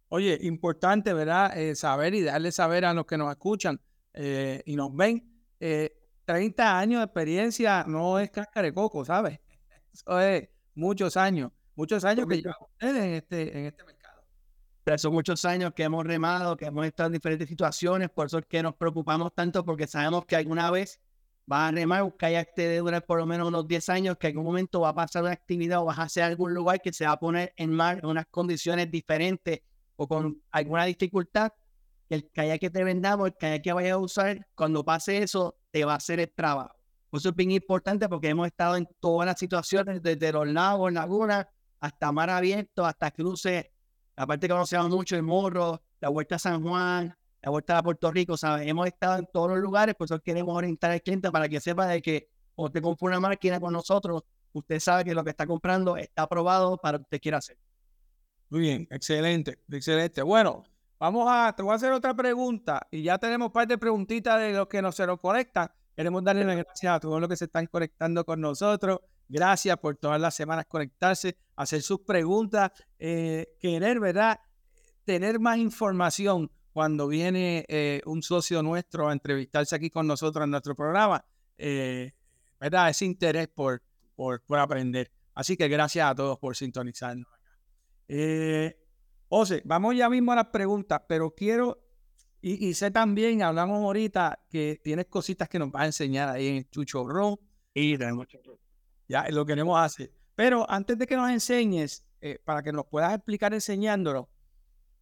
Oye, 0.09 0.39
importante, 0.43 1.13
¿verdad? 1.13 1.57
Eh, 1.59 1.75
saber 1.75 2.15
y 2.15 2.23
darle 2.23 2.53
saber 2.53 2.85
a 2.85 2.93
los 2.93 3.07
que 3.07 3.17
nos 3.17 3.31
escuchan 3.31 3.81
eh, 4.13 4.63
y 4.67 4.77
nos 4.77 4.95
ven, 4.95 5.27
30 5.59 6.63
eh, 6.63 6.67
años 6.67 7.01
de 7.01 7.05
experiencia 7.05 7.85
no 7.87 8.19
es 8.19 8.31
cáscara 8.31 8.67
de 8.67 8.75
coco, 8.75 9.05
¿sabes? 9.05 9.41
Eso 9.93 10.21
es 10.21 10.49
muchos 10.75 11.17
años, 11.17 11.51
muchos 11.75 12.05
años 12.05 12.27
que 12.27 12.37
llevan 12.37 12.57
ustedes 12.61 13.05
en 13.05 13.13
este, 13.15 13.59
en 13.59 13.67
este 13.67 13.85
mercado. 13.85 14.02
Pero 14.85 14.99
son 14.99 15.13
muchos 15.13 15.45
años 15.45 15.73
que 15.75 15.85
hemos 15.85 16.05
remado, 16.05 16.57
que 16.57 16.67
hemos 16.67 16.85
estado 16.87 17.09
en 17.09 17.13
diferentes 17.13 17.49
situaciones, 17.49 18.11
por 18.11 18.27
eso 18.27 18.39
es 18.39 18.47
que 18.47 18.63
nos 18.63 18.75
preocupamos 18.75 19.33
tanto, 19.35 19.65
porque 19.65 19.87
sabemos 19.87 20.25
que 20.27 20.37
alguna 20.37 20.71
vez 20.71 21.01
va 21.51 21.69
a 21.69 21.71
remar 21.71 22.03
un 22.03 22.11
kayak 22.11 22.55
te 22.55 22.79
durar 22.79 23.05
por 23.05 23.19
lo 23.19 23.27
menos 23.27 23.49
unos 23.49 23.67
10 23.67 23.89
años, 23.89 24.17
que 24.19 24.29
en 24.29 24.33
algún 24.33 24.47
momento 24.47 24.81
va 24.81 24.91
a 24.91 24.95
pasar 24.95 25.23
una 25.23 25.33
actividad 25.33 25.81
o 25.81 25.85
vas 25.85 25.99
a 25.99 26.03
hacer 26.05 26.25
algún 26.25 26.53
lugar 26.55 26.81
que 26.81 26.93
se 26.93 27.07
va 27.07 27.13
a 27.13 27.21
poner 27.21 27.53
en 27.57 27.73
mar 27.73 27.99
en 27.99 28.07
unas 28.07 28.27
condiciones 28.27 28.91
diferentes 28.91 29.61
o 29.97 30.09
con 30.09 30.43
alguna 30.51 30.85
dificultad 30.85 31.53
el 32.13 32.31
kayak 32.31 32.61
que 32.61 32.71
te 32.71 32.85
vendamos, 32.85 33.29
el 33.29 33.37
kayak 33.37 33.63
que 33.63 33.73
vayas 33.73 33.93
a 33.93 33.99
usar, 33.99 34.47
cuando 34.55 34.85
pase 34.85 35.23
eso, 35.23 35.57
te 35.71 35.85
va 35.85 35.95
a 35.95 35.97
hacer 35.97 36.21
el 36.21 36.31
trabajo. 36.31 36.75
Eso 37.13 37.31
es 37.31 37.37
bien 37.37 37.51
importante 37.51 38.09
porque 38.09 38.29
hemos 38.29 38.47
estado 38.47 38.77
en 38.77 38.89
todas 39.01 39.27
las 39.27 39.39
situaciones, 39.39 40.03
desde 40.03 40.33
los 40.33 40.47
lagos, 40.49 40.93
lagunas, 40.93 41.47
hasta 41.81 42.13
mar 42.13 42.31
abierto, 42.31 42.85
hasta 42.85 43.11
cruces. 43.11 43.67
Aparte 44.17 44.49
conocemos 44.49 44.89
mucho 44.91 45.17
el 45.17 45.23
Morro, 45.23 45.83
la 46.01 46.09
Vuelta 46.09 46.37
a 46.37 46.39
San 46.39 46.63
Juan, 46.63 47.17
la 47.41 47.51
Vuelta 47.51 47.79
a 47.79 47.83
Puerto 47.83 48.11
Rico, 48.11 48.37
¿sabes? 48.37 48.69
Hemos 48.69 48.87
estado 48.87 49.19
en 49.19 49.27
todos 49.33 49.51
los 49.51 49.59
lugares, 49.59 49.95
por 49.95 50.07
eso 50.07 50.21
queremos 50.21 50.57
orientar 50.57 50.91
al 50.91 51.03
cliente 51.03 51.31
para 51.31 51.49
que 51.49 51.61
sepa 51.61 51.87
de 51.87 52.03
que 52.03 52.29
o 52.55 52.71
te 52.71 52.83
compra 52.83 53.09
una 53.09 53.21
máquina 53.21 53.59
con 53.59 53.73
nosotros, 53.73 54.23
usted 54.53 54.79
sabe 54.79 55.05
que 55.05 55.15
lo 55.15 55.25
que 55.25 55.31
está 55.31 55.47
comprando 55.47 55.97
está 55.97 56.23
aprobado 56.23 56.77
para 56.77 56.93
lo 56.93 56.99
que 56.99 57.05
usted 57.05 57.21
quiera 57.21 57.39
hacer. 57.39 57.57
Muy 58.51 58.61
bien, 58.61 58.87
excelente, 58.91 59.59
excelente. 59.71 60.23
Bueno, 60.23 60.65
Vamos 61.03 61.27
a, 61.29 61.53
te 61.53 61.65
voy 61.65 61.73
a 61.73 61.75
hacer 61.75 61.91
otra 61.91 62.15
pregunta 62.15 62.87
y 62.89 63.03
ya 63.03 63.19
tenemos 63.19 63.47
un 63.47 63.53
par 63.53 63.67
de 63.67 63.77
preguntitas 63.77 64.41
de 64.41 64.53
los 64.53 64.69
que 64.69 64.81
nos 64.81 64.95
se 64.95 65.05
nos 65.05 65.19
conectan. 65.19 65.69
Queremos 65.97 66.23
darle 66.23 66.45
las 66.45 66.55
gracias 66.59 66.95
a 66.95 67.01
todos 67.01 67.21
los 67.21 67.29
que 67.29 67.35
se 67.35 67.47
están 67.47 67.67
conectando 67.67 68.25
con 68.25 68.41
nosotros. 68.41 69.01
Gracias 69.33 69.79
por 69.79 69.97
todas 69.97 70.21
las 70.21 70.35
semanas 70.35 70.67
conectarse, 70.69 71.39
hacer 71.57 71.81
sus 71.81 72.01
preguntas, 72.01 72.71
eh, 72.99 73.57
querer, 73.59 73.99
¿verdad? 73.99 74.39
Tener 75.05 75.41
más 75.41 75.57
información 75.57 76.51
cuando 76.71 77.09
viene 77.09 77.65
eh, 77.67 78.03
un 78.05 78.23
socio 78.23 78.63
nuestro 78.63 79.09
a 79.09 79.13
entrevistarse 79.15 79.75
aquí 79.75 79.89
con 79.89 80.07
nosotros 80.07 80.45
en 80.45 80.51
nuestro 80.51 80.75
programa, 80.75 81.25
eh, 81.57 82.13
¿verdad? 82.61 82.91
Ese 82.91 83.07
interés 83.07 83.49
por, 83.49 83.83
por, 84.15 84.43
por, 84.43 84.59
aprender. 84.59 85.11
Así 85.35 85.57
que 85.57 85.67
gracias 85.67 86.11
a 86.11 86.15
todos 86.15 86.39
por 86.39 86.55
sintonizarnos 86.55 87.27
acá. 87.33 88.77
José, 89.31 89.63
vamos 89.65 89.97
ya 89.97 90.11
mismo 90.11 90.33
a 90.33 90.37
las 90.37 90.49
preguntas, 90.49 91.01
pero 91.09 91.35
quiero, 91.35 91.83
y, 92.43 92.75
sé 92.75 92.91
también, 92.91 93.43
hablamos 93.43 93.83
ahorita 93.83 94.45
que 94.51 94.79
tienes 94.85 95.07
cositas 95.07 95.49
que 95.49 95.59
nos 95.59 95.71
vas 95.71 95.85
a 95.85 95.87
enseñar 95.87 96.29
ahí 96.29 96.49
en 96.49 96.57
el 96.57 96.69
Chucho 96.69 97.09
Ron. 97.09 97.39
Y 97.73 97.97
tenemos 97.97 98.27
Ya, 99.09 99.27
lo 99.31 99.45
queremos 99.45 99.81
hacer. 99.81 100.13
Pero 100.35 100.69
antes 100.71 100.99
de 100.99 101.07
que 101.07 101.17
nos 101.17 101.31
enseñes, 101.31 102.05
eh, 102.21 102.39
para 102.45 102.63
que 102.63 102.73
nos 102.73 102.87
puedas 102.87 103.15
explicar 103.15 103.53
enseñándolo, 103.53 104.31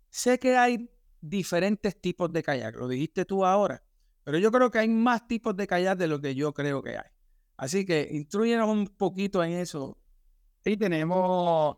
sé 0.09 0.39
que 0.39 0.57
hay 0.57 0.91
diferentes 1.21 2.01
tipos 2.01 2.33
de 2.33 2.43
kayak, 2.43 2.77
lo 2.77 2.89
dijiste 2.89 3.25
tú 3.25 3.45
ahora, 3.45 3.83
pero 4.25 4.39
yo 4.39 4.51
creo 4.51 4.71
que 4.71 4.79
hay 4.79 4.89
más 4.89 5.27
tipos 5.27 5.57
de 5.57 5.67
kayak 5.67 5.99
de 5.99 6.09
lo 6.09 6.21
que 6.21 6.35
yo 6.35 6.53
creo 6.53 6.83
que 6.83 6.97
hay. 6.97 7.11
Así 7.57 7.85
que 7.85 8.09
instruyenos 8.11 8.69
un 8.69 8.87
poquito 8.87 9.45
en 9.45 9.53
eso. 9.53 9.99
Sí, 10.65 10.77
tenemos 10.77 11.77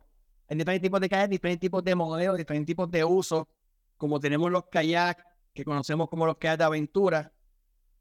en 0.48 0.58
diferentes 0.58 0.82
tipos 0.82 1.00
de 1.00 1.08
kayak, 1.08 1.30
diferentes 1.30 1.60
tipos 1.60 1.82
de 1.82 1.94
modelos, 1.94 2.36
diferentes 2.36 2.66
tipos 2.66 2.90
de 2.90 3.04
uso, 3.04 3.48
como 3.96 4.20
tenemos 4.20 4.50
los 4.50 4.64
kayaks 4.70 5.24
que 5.54 5.64
conocemos 5.64 6.08
como 6.08 6.26
los 6.26 6.36
kayaks 6.38 6.58
de 6.58 6.64
aventura, 6.64 7.32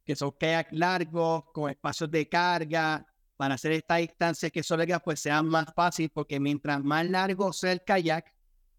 que 0.05 0.15
son 0.15 0.31
kayaks 0.31 0.71
largos, 0.73 1.43
con 1.53 1.69
espacios 1.69 2.09
de 2.09 2.27
carga, 2.29 3.05
para 3.41 3.55
hacer 3.55 3.71
estas 3.71 3.97
distancias 3.97 4.51
que 4.51 4.61
son 4.61 4.77
largas, 4.77 5.01
pues 5.03 5.19
sean 5.19 5.47
más 5.47 5.65
fácil, 5.73 6.11
porque 6.13 6.39
mientras 6.39 6.83
más 6.83 7.09
largo 7.09 7.51
sea 7.51 7.71
el 7.71 7.83
kayak, 7.83 8.31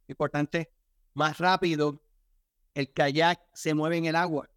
importante, 0.06 0.70
más 1.14 1.36
rápido 1.38 2.00
el 2.72 2.92
kayak 2.92 3.40
se 3.52 3.74
mueve 3.74 3.96
en 3.96 4.04
el 4.04 4.14
agua. 4.14 4.48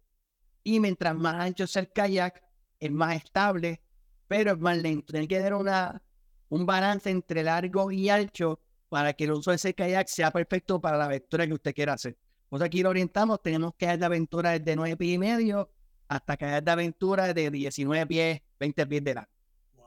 Y 0.62 0.78
mientras 0.78 1.12
más 1.16 1.34
ancho 1.34 1.66
sea 1.66 1.82
el 1.82 1.90
kayak, 1.90 2.40
es 2.78 2.90
más 2.92 3.16
estable, 3.16 3.82
pero 4.28 4.52
es 4.52 4.58
más 4.60 4.78
lento. 4.78 5.12
Tiene 5.12 5.26
que 5.26 5.38
tener 5.38 5.54
una, 5.54 6.00
un 6.50 6.64
balance 6.64 7.10
entre 7.10 7.42
largo 7.42 7.90
y 7.90 8.08
ancho 8.08 8.60
para 8.88 9.12
que 9.12 9.24
el 9.24 9.32
uso 9.32 9.50
de 9.50 9.56
ese 9.56 9.74
kayak 9.74 10.06
sea 10.06 10.30
perfecto 10.30 10.80
para 10.80 10.98
la 10.98 11.06
aventura 11.06 11.48
que 11.48 11.54
usted 11.54 11.74
quiera 11.74 11.94
hacer. 11.94 12.16
Pues 12.48 12.62
aquí 12.62 12.80
lo 12.80 12.90
orientamos, 12.90 13.42
tenemos 13.42 13.72
kayaks 13.76 13.98
de 13.98 14.06
aventura 14.06 14.50
desde 14.52 14.76
9 14.76 14.96
pies 14.98 15.14
y 15.16 15.18
medio 15.18 15.68
hasta 16.06 16.36
kayaks 16.36 16.64
de 16.64 16.70
aventura 16.70 17.34
de 17.34 17.50
19 17.50 18.06
pies, 18.06 18.40
20 18.60 18.86
pies 18.86 19.02
de 19.02 19.14
largo. 19.14 19.35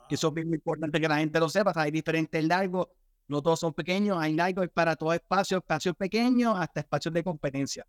Eso 0.09 0.33
es 0.35 0.45
muy 0.45 0.55
importante 0.55 0.99
que 0.99 1.07
la 1.07 1.17
gente 1.17 1.39
lo 1.39 1.49
sepa, 1.49 1.71
hay 1.75 1.91
diferentes 1.91 2.43
largos, 2.43 2.87
no 3.27 3.41
todos 3.41 3.59
son 3.59 3.73
pequeños, 3.73 4.17
hay 4.19 4.33
largos 4.33 4.67
para 4.73 4.95
todo 4.95 5.13
espacio, 5.13 5.57
espacios 5.57 5.95
pequeños 5.95 6.55
hasta 6.57 6.79
espacios 6.81 7.13
de 7.13 7.23
competencia. 7.23 7.85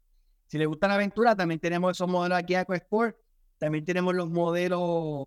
Si 0.47 0.59
le 0.59 0.67
gusta 0.67 0.89
la 0.89 0.95
aventura, 0.95 1.35
también 1.35 1.61
tenemos 1.61 1.93
esos 1.93 2.09
modelos 2.09 2.39
aquí 2.39 2.55
Sport, 2.55 3.17
también 3.59 3.85
tenemos 3.85 4.15
los 4.15 4.29
modelos 4.29 5.27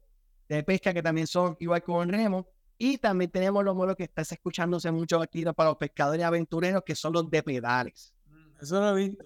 de 0.50 0.64
pesca 0.64 0.94
que 0.94 1.02
también 1.02 1.28
son 1.28 1.56
igual 1.60 1.82
con 1.82 2.10
remo, 2.10 2.48
y 2.78 2.98
también 2.98 3.32
tenemos 3.32 3.64
los 3.64 3.76
modelos 3.76 3.96
que 3.96 4.04
estás 4.04 4.32
escuchándose 4.32 4.92
mucho 4.92 5.22
aquí 5.22 5.44
para 5.46 5.70
los 5.70 5.78
pescadores 5.78 6.26
aventureros, 6.26 6.84
que 6.86 6.96
son 6.96 7.14
los 7.14 7.30
de 7.30 7.42
pedales. 7.42 8.14
Mm, 8.26 8.62
eso 8.62 8.80
lo 8.80 8.98
he 8.98 9.08
visto. 9.08 9.26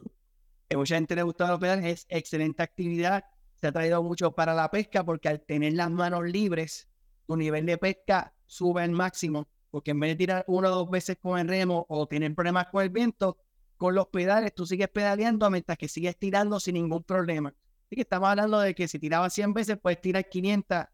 A 0.69 0.77
mucha 0.77 0.95
gente 0.95 1.15
le 1.15 1.23
gusta 1.23 1.47
los 1.47 1.59
pedales, 1.59 1.85
es 1.85 2.05
excelente 2.09 2.61
actividad. 2.61 3.23
Se 3.55 3.67
ha 3.67 3.71
traído 3.71 4.03
mucho 4.03 4.31
para 4.33 4.53
la 4.53 4.69
pesca 4.69 5.03
porque 5.03 5.29
al 5.29 5.41
tener 5.41 5.73
las 5.73 5.89
manos 5.89 6.25
libres, 6.25 6.87
tu 7.27 7.37
nivel 7.37 7.65
de 7.65 7.77
pesca 7.77 8.33
sube 8.45 8.81
al 8.81 8.91
máximo. 8.91 9.47
Porque 9.69 9.91
en 9.91 9.99
vez 9.99 10.11
de 10.11 10.15
tirar 10.15 10.45
una 10.47 10.69
o 10.69 10.75
dos 10.75 10.89
veces 10.89 11.17
con 11.21 11.37
el 11.37 11.47
remo 11.47 11.85
o 11.89 12.07
tener 12.07 12.33
problemas 12.33 12.67
con 12.71 12.81
el 12.81 12.89
viento, 12.89 13.37
con 13.75 13.93
los 13.93 14.07
pedales 14.07 14.55
tú 14.55 14.65
sigues 14.65 14.87
pedaleando 14.87 15.49
mientras 15.51 15.77
que 15.77 15.87
sigues 15.87 16.17
tirando 16.17 16.59
sin 16.59 16.75
ningún 16.75 17.03
problema. 17.03 17.53
Así 17.85 17.95
que 17.95 18.01
estamos 18.01 18.29
hablando 18.29 18.59
de 18.59 18.73
que 18.73 18.87
si 18.87 18.97
tirabas 18.97 19.33
100 19.33 19.53
veces, 19.53 19.77
puedes 19.79 20.01
tirar 20.01 20.27
500 20.27 20.85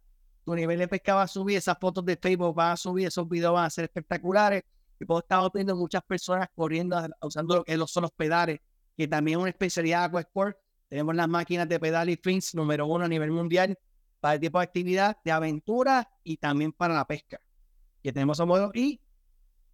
tu 0.43 0.55
nivel 0.55 0.77
de 0.77 0.87
pesca 0.87 1.15
va 1.15 1.23
a 1.23 1.27
subir, 1.27 1.57
esas 1.57 1.77
fotos 1.79 2.05
de 2.05 2.17
Facebook 2.17 2.53
van 2.53 2.73
a 2.73 2.77
subir, 2.77 3.07
esos 3.07 3.27
videos 3.27 3.53
van 3.53 3.65
a 3.65 3.69
ser 3.69 3.85
espectaculares. 3.85 4.63
Y 4.99 5.05
pues 5.05 5.23
estamos 5.23 5.51
viendo 5.53 5.75
muchas 5.75 6.03
personas 6.03 6.49
corriendo, 6.53 6.97
usando 7.21 7.57
lo 7.57 7.63
que 7.63 7.77
son 7.87 8.03
los 8.03 8.11
pedales, 8.11 8.59
que 8.95 9.07
también 9.07 9.39
es 9.39 9.41
una 9.41 9.49
especialidad 9.49 10.01
de 10.01 10.05
Aquasport. 10.05 10.57
Tenemos 10.89 11.15
las 11.15 11.27
máquinas 11.27 11.67
de 11.67 11.79
pedal 11.79 12.09
y 12.09 12.17
fins 12.17 12.53
número 12.55 12.85
uno 12.85 13.05
a 13.05 13.07
nivel 13.07 13.31
mundial 13.31 13.77
para 14.23 14.35
el 14.35 14.39
tipo 14.39 14.57
de 14.57 14.63
actividad 14.63 15.17
de 15.21 15.31
aventura 15.33 16.09
y 16.23 16.37
también 16.37 16.71
para 16.71 16.93
la 16.93 17.05
pesca. 17.05 17.41
Que 18.01 18.13
tenemos 18.13 18.39
a 18.39 18.45
modo 18.45 18.71
y 18.73 19.01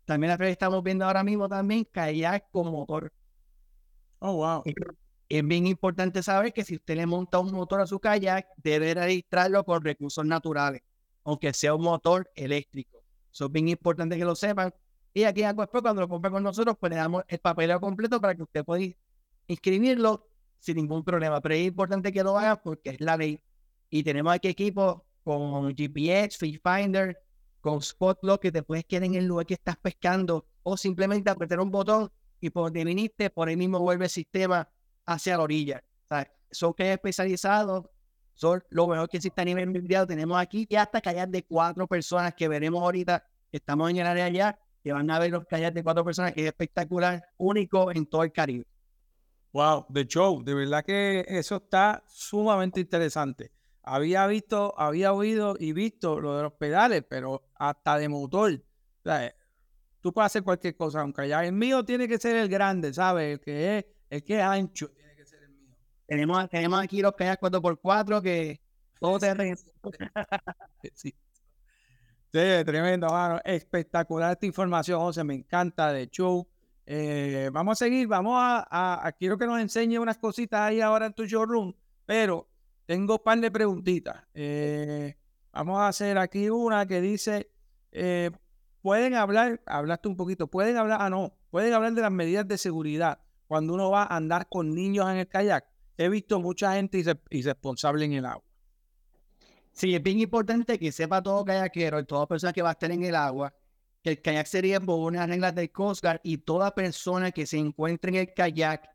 también 0.05 0.35
la 0.35 0.49
estamos 0.49 0.83
viendo 0.83 1.05
ahora 1.05 1.23
mismo 1.23 1.47
también 1.47 1.85
kayak 1.85 2.49
con 2.49 2.71
motor. 2.71 3.13
Oh, 4.17 4.33
wow 4.33 4.63
es 5.29 5.47
bien 5.47 5.67
importante 5.67 6.23
saber 6.23 6.51
que 6.51 6.65
si 6.65 6.75
usted 6.75 6.95
le 6.95 7.05
monta 7.05 7.37
un 7.39 7.51
motor 7.53 7.81
a 7.81 7.87
su 7.87 7.99
kayak, 7.99 8.47
debe 8.57 8.95
registrarlo 8.95 9.63
por 9.63 9.83
recursos 9.83 10.25
naturales, 10.25 10.81
aunque 11.23 11.53
sea 11.53 11.75
un 11.75 11.83
motor 11.83 12.29
eléctrico. 12.35 13.03
Eso 13.31 13.45
es 13.45 13.51
bien 13.51 13.69
importante 13.69 14.17
que 14.17 14.25
lo 14.25 14.35
sepan. 14.35 14.73
Y 15.13 15.23
aquí 15.23 15.41
en 15.41 15.49
Aquasport, 15.49 15.83
cuando 15.83 16.01
lo 16.01 16.09
compre 16.09 16.31
con 16.31 16.41
nosotros, 16.41 16.75
pues 16.79 16.89
le 16.89 16.95
damos 16.95 17.23
el 17.27 17.37
papel 17.37 17.79
completo 17.79 18.19
para 18.19 18.33
que 18.33 18.41
usted 18.41 18.65
pueda 18.65 18.83
inscribirlo 19.45 20.27
sin 20.57 20.77
ningún 20.77 21.03
problema. 21.03 21.39
Pero 21.41 21.53
es 21.53 21.67
importante 21.67 22.11
que 22.11 22.23
lo 22.23 22.35
haga 22.37 22.59
porque 22.61 22.89
es 22.89 23.01
la 23.01 23.15
ley. 23.15 23.39
Y 23.89 24.03
tenemos 24.03 24.33
aquí 24.33 24.47
equipos 24.49 25.01
con 25.23 25.75
GPS, 25.75 26.37
Fish 26.37 26.59
Finder, 26.63 27.17
con 27.61 27.81
Spotlock 27.81 28.41
que 28.41 28.51
te 28.51 28.63
puedes 28.63 28.85
quedar 28.85 29.03
en 29.03 29.15
el 29.15 29.25
lugar 29.25 29.45
que 29.45 29.55
estás 29.55 29.77
pescando 29.77 30.45
o 30.63 30.77
simplemente 30.77 31.29
apretar 31.29 31.59
un 31.59 31.71
botón 31.71 32.11
y 32.39 32.49
por 32.49 32.65
donde 32.65 32.85
viniste, 32.85 33.29
por 33.29 33.47
ahí 33.47 33.57
mismo 33.57 33.79
vuelve 33.79 34.05
el 34.05 34.09
sistema 34.09 34.69
hacia 35.05 35.37
la 35.37 35.43
orilla. 35.43 35.83
Son 36.51 36.73
que 36.73 36.93
especializados, 36.93 37.85
son 38.33 38.63
lo 38.69 38.87
mejor 38.87 39.09
que 39.09 39.17
existe 39.17 39.41
a 39.41 39.45
nivel 39.45 39.67
mundial. 39.67 40.07
Tenemos 40.07 40.39
aquí 40.39 40.65
y 40.67 40.75
hasta 40.75 41.01
callar 41.01 41.29
de 41.29 41.43
cuatro 41.43 41.85
personas 41.87 42.33
que 42.33 42.47
veremos 42.47 42.81
ahorita. 42.81 43.23
Estamos 43.51 43.89
en 43.89 43.97
el 43.97 44.07
área 44.07 44.25
allá, 44.25 44.59
que 44.83 44.93
van 44.93 45.11
a 45.11 45.19
ver 45.19 45.31
los 45.31 45.45
callar 45.45 45.73
de 45.73 45.83
cuatro 45.83 46.03
personas, 46.05 46.33
que 46.33 46.41
es 46.41 46.47
espectacular, 46.47 47.23
único 47.37 47.91
en 47.91 48.05
todo 48.05 48.23
el 48.23 48.31
Caribe. 48.31 48.65
Wow, 49.51 49.85
de 49.89 50.07
show, 50.07 50.43
de 50.43 50.53
verdad 50.53 50.83
que 50.85 51.25
eso 51.27 51.57
está 51.57 52.03
sumamente 52.07 52.79
interesante. 52.79 53.51
Había 53.91 54.27
visto, 54.27 54.75
había 54.77 55.13
oído 55.13 55.55
y 55.59 55.73
visto 55.73 56.19
lo 56.19 56.37
de 56.37 56.43
los 56.43 56.53
pedales, 56.53 57.03
pero 57.09 57.49
hasta 57.55 57.97
de 57.97 58.07
motor. 58.07 58.61
tú 59.99 60.13
puedes 60.13 60.27
hacer 60.27 60.43
cualquier 60.43 60.77
cosa, 60.77 61.01
aunque 61.01 61.27
ya 61.27 61.43
el 61.43 61.53
mío 61.53 61.83
tiene 61.83 62.07
que 62.07 62.19
ser 62.19 62.35
el 62.35 62.49
grande, 62.49 62.93
¿sabes? 62.93 63.33
El 63.33 63.39
que 63.39 63.79
es, 63.79 63.85
el 64.11 64.23
que 64.23 64.35
es 64.35 64.43
ancho. 64.43 64.91
Tenemos, 66.05 66.49
tenemos 66.49 66.83
aquí 66.83 67.01
los 67.01 67.13
kayak 67.15 67.41
4x4 67.41 68.21
que 68.21 68.61
todo 68.99 69.17
terreno. 69.19 69.57
sí. 70.93 71.15
sí, 72.31 72.63
tremendo, 72.65 73.07
mano. 73.07 73.41
Espectacular 73.43 74.33
esta 74.33 74.45
información, 74.45 74.99
José. 74.99 75.23
Me 75.23 75.33
encanta 75.33 75.91
de 75.91 76.07
show. 76.09 76.47
Eh, 76.85 77.49
vamos 77.51 77.81
a 77.81 77.85
seguir, 77.85 78.07
vamos 78.07 78.35
a, 78.37 79.11
Quiero 79.17 79.35
que 79.35 79.47
nos 79.47 79.59
enseñe 79.59 79.97
unas 79.97 80.17
cositas 80.19 80.61
ahí 80.61 80.79
ahora 80.79 81.07
en 81.07 81.13
tu 81.13 81.25
showroom, 81.25 81.73
pero 82.05 82.47
tengo 82.89 83.17
un 83.17 83.23
par 83.23 83.39
de 83.39 83.51
preguntitas. 83.51 84.23
Eh, 84.33 85.15
vamos 85.51 85.79
a 85.79 85.89
hacer 85.89 86.17
aquí 86.17 86.49
una 86.49 86.87
que 86.87 87.01
dice: 87.01 87.51
eh, 87.91 88.31
Pueden 88.81 89.13
hablar, 89.13 89.61
hablaste 89.67 90.07
un 90.07 90.17
poquito, 90.17 90.47
pueden 90.47 90.75
hablar, 90.75 90.97
ah, 90.99 91.07
no, 91.07 91.37
pueden 91.51 91.71
hablar 91.73 91.93
de 91.93 92.01
las 92.01 92.11
medidas 92.11 92.47
de 92.47 92.57
seguridad 92.57 93.19
cuando 93.45 93.75
uno 93.75 93.91
va 93.91 94.05
a 94.05 94.15
andar 94.15 94.49
con 94.49 94.73
niños 94.73 95.07
en 95.07 95.17
el 95.17 95.27
kayak 95.27 95.67
he 95.97 96.09
visto 96.09 96.39
mucha 96.39 96.73
gente 96.73 97.03
irresponsable 97.29 98.05
en 98.05 98.13
el 98.13 98.25
agua. 98.25 98.43
Sí, 99.71 99.93
es 99.93 100.01
bien 100.01 100.19
importante 100.19 100.79
que 100.79 100.91
sepa 100.91 101.21
todo 101.21 101.45
kayakero 101.45 101.99
y 101.99 102.05
toda 102.05 102.25
persona 102.25 102.53
que 102.53 102.63
va 102.63 102.69
a 102.69 102.71
estar 102.71 102.89
en 102.89 103.03
el 103.03 103.13
agua 103.13 103.53
que 104.01 104.09
el 104.09 104.21
kayak 104.23 104.47
sería 104.47 104.79
por 104.79 104.97
unas 104.97 105.29
reglas 105.29 105.53
del 105.53 105.71
Coast 105.71 106.03
y 106.23 106.39
toda 106.39 106.73
persona 106.73 107.31
que 107.31 107.45
se 107.45 107.59
encuentre 107.59 108.09
en 108.09 108.15
el 108.15 108.33
kayak 108.33 108.89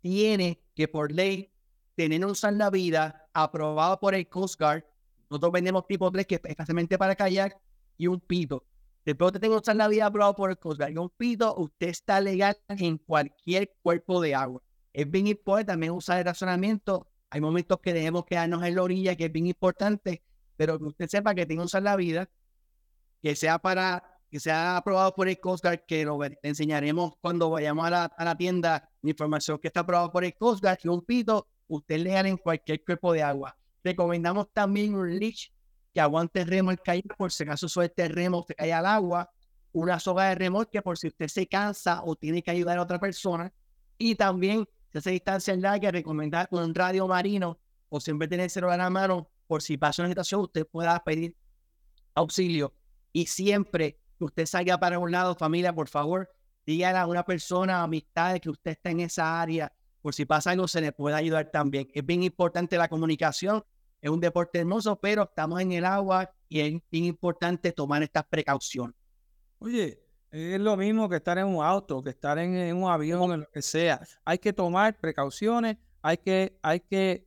tiene 0.00 0.62
que 0.72 0.86
por 0.86 1.10
ley 1.10 1.53
tener 1.94 2.24
un 2.24 2.34
salvavidas 2.34 3.14
aprobado 3.32 3.98
por 4.00 4.14
el 4.14 4.28
Coast 4.28 4.58
Guard. 4.58 4.84
Nosotros 5.30 5.52
vendemos 5.52 5.86
tipo 5.86 6.10
3 6.10 6.26
que 6.26 6.34
es 6.36 6.40
especialmente 6.44 6.98
para 6.98 7.14
kayak 7.14 7.56
y 7.96 8.06
un 8.06 8.20
pito. 8.20 8.64
Después 9.04 9.28
usted 9.28 9.40
tenga 9.40 9.56
un 9.56 9.64
salvavidas 9.64 10.08
aprobado 10.08 10.34
por 10.34 10.50
el 10.50 10.58
Coast 10.58 10.78
Guard 10.78 10.92
y 10.92 10.96
un 10.96 11.10
pito, 11.10 11.54
usted 11.56 11.88
está 11.88 12.20
legal 12.20 12.56
en 12.68 12.98
cualquier 12.98 13.74
cuerpo 13.82 14.20
de 14.20 14.34
agua 14.34 14.62
es 14.94 15.10
bien 15.10 15.26
importante 15.26 15.66
también 15.72 15.92
usar 15.92 16.20
el 16.20 16.24
razonamiento. 16.24 17.10
Hay 17.28 17.40
momentos 17.40 17.80
que 17.80 17.92
debemos 17.92 18.24
quedarnos 18.24 18.62
en 18.62 18.76
la 18.76 18.82
orilla, 18.82 19.16
que 19.16 19.24
es 19.24 19.32
bien 19.32 19.48
importante, 19.48 20.22
pero 20.56 20.78
que 20.78 20.84
usted 20.84 21.08
sepa 21.08 21.34
que 21.34 21.44
tiene 21.44 21.64
la 21.82 21.96
vida, 21.96 22.30
que 23.20 23.36
sea 23.36 23.58
para 23.58 24.10
que 24.30 24.40
sea 24.40 24.76
aprobado 24.76 25.14
por 25.14 25.28
el 25.28 25.38
Coast 25.38 25.64
Guard, 25.64 25.84
que 25.86 26.04
lo 26.04 26.18
enseñaremos 26.42 27.12
cuando 27.20 27.50
vayamos 27.50 27.86
a 27.86 27.90
la, 27.90 28.04
a 28.04 28.24
la 28.24 28.36
tienda, 28.36 28.90
la 29.00 29.10
información 29.10 29.58
que 29.58 29.68
está 29.68 29.80
aprobada 29.80 30.10
por 30.10 30.24
el 30.24 30.34
Coast 30.34 30.60
Guard, 30.60 30.78
y 30.82 30.88
un 30.88 31.02
pito, 31.02 31.46
usted 31.68 31.98
legal 31.98 32.26
en 32.26 32.36
cualquier 32.36 32.84
cuerpo 32.84 33.12
de 33.12 33.22
agua. 33.22 33.56
Recomendamos 33.82 34.48
también 34.52 34.94
un 34.94 35.18
leash 35.18 35.48
que 35.92 36.00
aguante 36.00 36.44
remo 36.44 36.70
el 36.70 36.80
kayak 36.80 37.16
por 37.16 37.30
si 37.32 37.44
acaso 37.44 37.68
suelte 37.68 38.02
el 38.02 38.10
remo, 38.10 38.40
usted 38.40 38.56
cae 38.56 38.72
al 38.72 38.86
agua, 38.86 39.30
una 39.72 40.00
soga 40.00 40.28
de 40.28 40.34
remolque 40.34 40.82
por 40.82 40.98
si 40.98 41.08
usted 41.08 41.28
se 41.28 41.46
cansa 41.46 42.02
o 42.04 42.16
tiene 42.16 42.42
que 42.42 42.50
ayudar 42.50 42.78
a 42.78 42.82
otra 42.82 42.98
persona, 42.98 43.52
y 43.98 44.14
también 44.14 44.68
si 44.90 44.98
hace 44.98 45.10
distancia 45.10 45.56
larga, 45.56 45.90
recomendar 45.90 46.48
un 46.50 46.74
radio 46.74 47.06
marino 47.06 47.58
o 47.88 48.00
siempre 48.00 48.28
tener 48.28 48.44
el 48.44 48.50
celular 48.50 48.80
a 48.80 48.84
la 48.84 48.90
mano 48.90 49.28
por 49.46 49.62
si 49.62 49.76
pasa 49.76 50.02
una 50.02 50.08
situación, 50.08 50.40
usted 50.40 50.66
pueda 50.66 51.02
pedir 51.02 51.36
auxilio. 52.14 52.74
Y 53.12 53.26
siempre 53.26 53.98
que 54.18 54.24
usted 54.24 54.46
salga 54.46 54.78
para 54.78 54.98
un 54.98 55.10
lado, 55.10 55.34
familia, 55.34 55.72
por 55.72 55.88
favor, 55.88 56.30
dígale 56.66 56.98
a 56.98 57.06
una 57.06 57.24
persona, 57.24 57.82
amistad, 57.82 58.38
que 58.38 58.50
usted 58.50 58.72
está 58.72 58.90
en 58.90 59.00
esa 59.00 59.40
área, 59.40 59.72
por 60.04 60.14
si 60.14 60.26
pasa 60.26 60.50
algo, 60.50 60.68
se 60.68 60.82
le 60.82 60.92
puede 60.92 61.16
ayudar 61.16 61.50
también. 61.50 61.88
Es 61.94 62.04
bien 62.04 62.22
importante 62.22 62.76
la 62.76 62.88
comunicación, 62.88 63.64
es 64.02 64.10
un 64.10 64.20
deporte 64.20 64.58
hermoso, 64.58 65.00
pero 65.00 65.22
estamos 65.22 65.62
en 65.62 65.72
el 65.72 65.86
agua 65.86 66.30
y 66.46 66.60
es 66.60 66.74
bien 66.90 67.06
importante 67.06 67.72
tomar 67.72 68.02
estas 68.02 68.26
precauciones. 68.26 68.94
Oye, 69.60 69.98
es 70.30 70.60
lo 70.60 70.76
mismo 70.76 71.08
que 71.08 71.16
estar 71.16 71.38
en 71.38 71.46
un 71.46 71.64
auto, 71.64 72.02
que 72.02 72.10
estar 72.10 72.38
en, 72.38 72.76
un 72.76 72.90
avión, 72.90 73.32
en 73.32 73.40
lo 73.40 73.50
que 73.50 73.62
sea. 73.62 73.98
Hay 74.26 74.36
que 74.36 74.52
tomar 74.52 75.00
precauciones, 75.00 75.78
hay 76.02 76.18
que, 76.18 76.58
hay 76.60 76.80
que, 76.80 77.26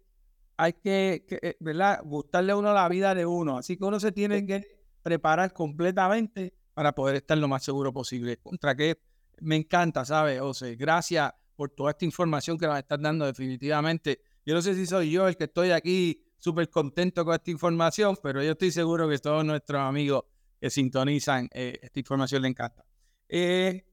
hay 0.56 0.74
que, 0.74 1.26
eh, 1.30 1.58
¿verdad? 1.60 2.02
Gustarle 2.06 2.52
a 2.52 2.58
uno 2.58 2.72
la 2.76 2.88
vida 2.90 3.16
de 3.16 3.26
uno. 3.26 3.58
Así 3.58 3.76
que 3.76 3.86
uno 3.86 4.00
se 4.00 4.12
tiene 4.12 4.46
que 4.46 4.62
preparar 5.02 5.52
completamente 5.52 6.54
para 6.76 6.94
poder 6.94 7.16
estar 7.16 7.40
lo 7.40 7.48
más 7.48 7.64
seguro 7.64 7.92
posible. 7.92 8.38
Contra 8.38 8.76
que 8.76 9.00
me 9.42 9.56
encanta, 9.56 10.06
¿sabes, 10.06 10.40
José? 10.40 10.76
Gracias 10.76 11.34
por 11.58 11.72
toda 11.72 11.92
esta 11.92 12.06
información 12.06 12.58
que 12.58 12.68
nos 12.68 12.78
estás 12.78 13.02
dando 13.02 13.26
definitivamente. 13.26 14.22
Yo 14.46 14.54
no 14.54 14.62
sé 14.62 14.76
si 14.76 14.86
soy 14.86 15.12
yo 15.12 15.28
el 15.28 15.36
que 15.36 15.46
estoy 15.46 15.72
aquí 15.72 16.24
súper 16.38 16.70
contento 16.70 17.26
con 17.26 17.34
esta 17.34 17.52
información, 17.52 18.16
pero 18.24 18.42
yo 18.42 18.52
estoy 18.52 18.72
seguro 18.72 19.10
que 19.10 19.18
todos 19.18 19.44
nuestros 19.44 19.82
amigos 19.82 20.24
que 20.62 20.70
sintonizan 20.70 21.50
eh, 21.52 21.80
esta 21.82 22.00
información 22.00 22.44
les 22.44 22.52
encanta. 22.52 22.86
Eh, 23.28 23.86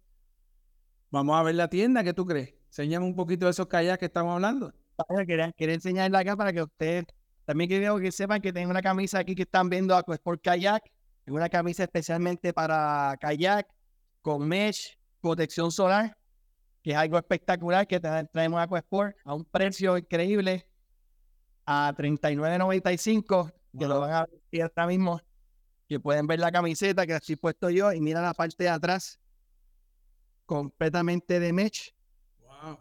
vamos 1.10 1.36
a 1.36 1.42
ver 1.42 1.56
la 1.56 1.68
tienda, 1.68 2.04
¿qué 2.04 2.12
tú 2.12 2.26
crees? 2.26 2.54
Enseñame 2.66 3.06
un 3.06 3.16
poquito 3.16 3.46
de 3.46 3.52
esos 3.52 3.66
kayaks 3.66 3.98
que 3.98 4.06
estamos 4.06 4.34
hablando. 4.34 4.72
Quería, 5.26 5.50
quería 5.52 5.74
enseñarla 5.74 6.20
acá 6.20 6.36
para 6.36 6.52
que 6.52 6.62
ustedes 6.62 7.04
también 7.44 7.68
quiero 7.68 7.98
que 7.98 8.12
sepan 8.12 8.40
que 8.40 8.52
tengo 8.52 8.70
una 8.70 8.82
camisa 8.82 9.18
aquí 9.18 9.34
que 9.34 9.42
están 9.42 9.68
viendo 9.68 10.00
por 10.22 10.40
Kayak. 10.40 10.82
Es 11.26 11.32
una 11.32 11.48
camisa 11.48 11.84
especialmente 11.84 12.52
para 12.52 13.16
kayak 13.18 13.66
con 14.20 14.46
mesh, 14.46 14.98
protección 15.20 15.70
solar, 15.70 16.16
que 16.84 16.90
es 16.90 16.96
algo 16.98 17.16
espectacular 17.16 17.86
que 17.86 17.98
traemos 17.98 18.60
a 18.60 18.64
Aquasport 18.64 19.16
a 19.24 19.34
un 19.34 19.46
precio 19.46 19.96
increíble 19.96 20.68
a 21.64 21.94
$39.95, 21.96 23.52
que 23.78 23.88
lo 23.88 24.00
van 24.00 24.12
a 24.12 24.26
ver 24.52 24.62
ahora 24.62 24.86
mismo, 24.86 25.18
que 25.88 25.98
pueden 25.98 26.26
ver 26.26 26.40
la 26.40 26.52
camiseta 26.52 27.06
que 27.06 27.14
así 27.14 27.36
puesto 27.36 27.70
yo 27.70 27.90
y 27.90 28.02
mira 28.02 28.20
la 28.20 28.34
parte 28.34 28.64
de 28.64 28.68
atrás 28.68 29.18
completamente 30.44 31.40
de 31.40 31.54
mesh 31.54 31.94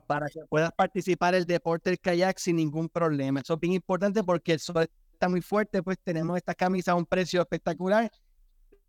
para 0.06 0.28
que 0.28 0.42
puedas 0.50 0.74
participar 0.74 1.34
el 1.34 1.46
deporte 1.46 1.90
del 1.90 2.00
kayak 2.00 2.40
sin 2.40 2.58
ningún 2.58 2.90
problema. 2.90 3.40
Eso 3.40 3.54
es 3.54 3.60
bien 3.62 3.74
importante 3.74 4.22
porque 4.22 4.52
el 4.52 4.60
sol 4.60 4.86
está 5.14 5.30
muy 5.30 5.42
fuerte, 5.42 5.82
pues 5.82 5.98
tenemos 6.04 6.36
esta 6.36 6.54
camisa 6.54 6.92
a 6.92 6.96
un 6.96 7.06
precio 7.06 7.40
espectacular 7.40 8.12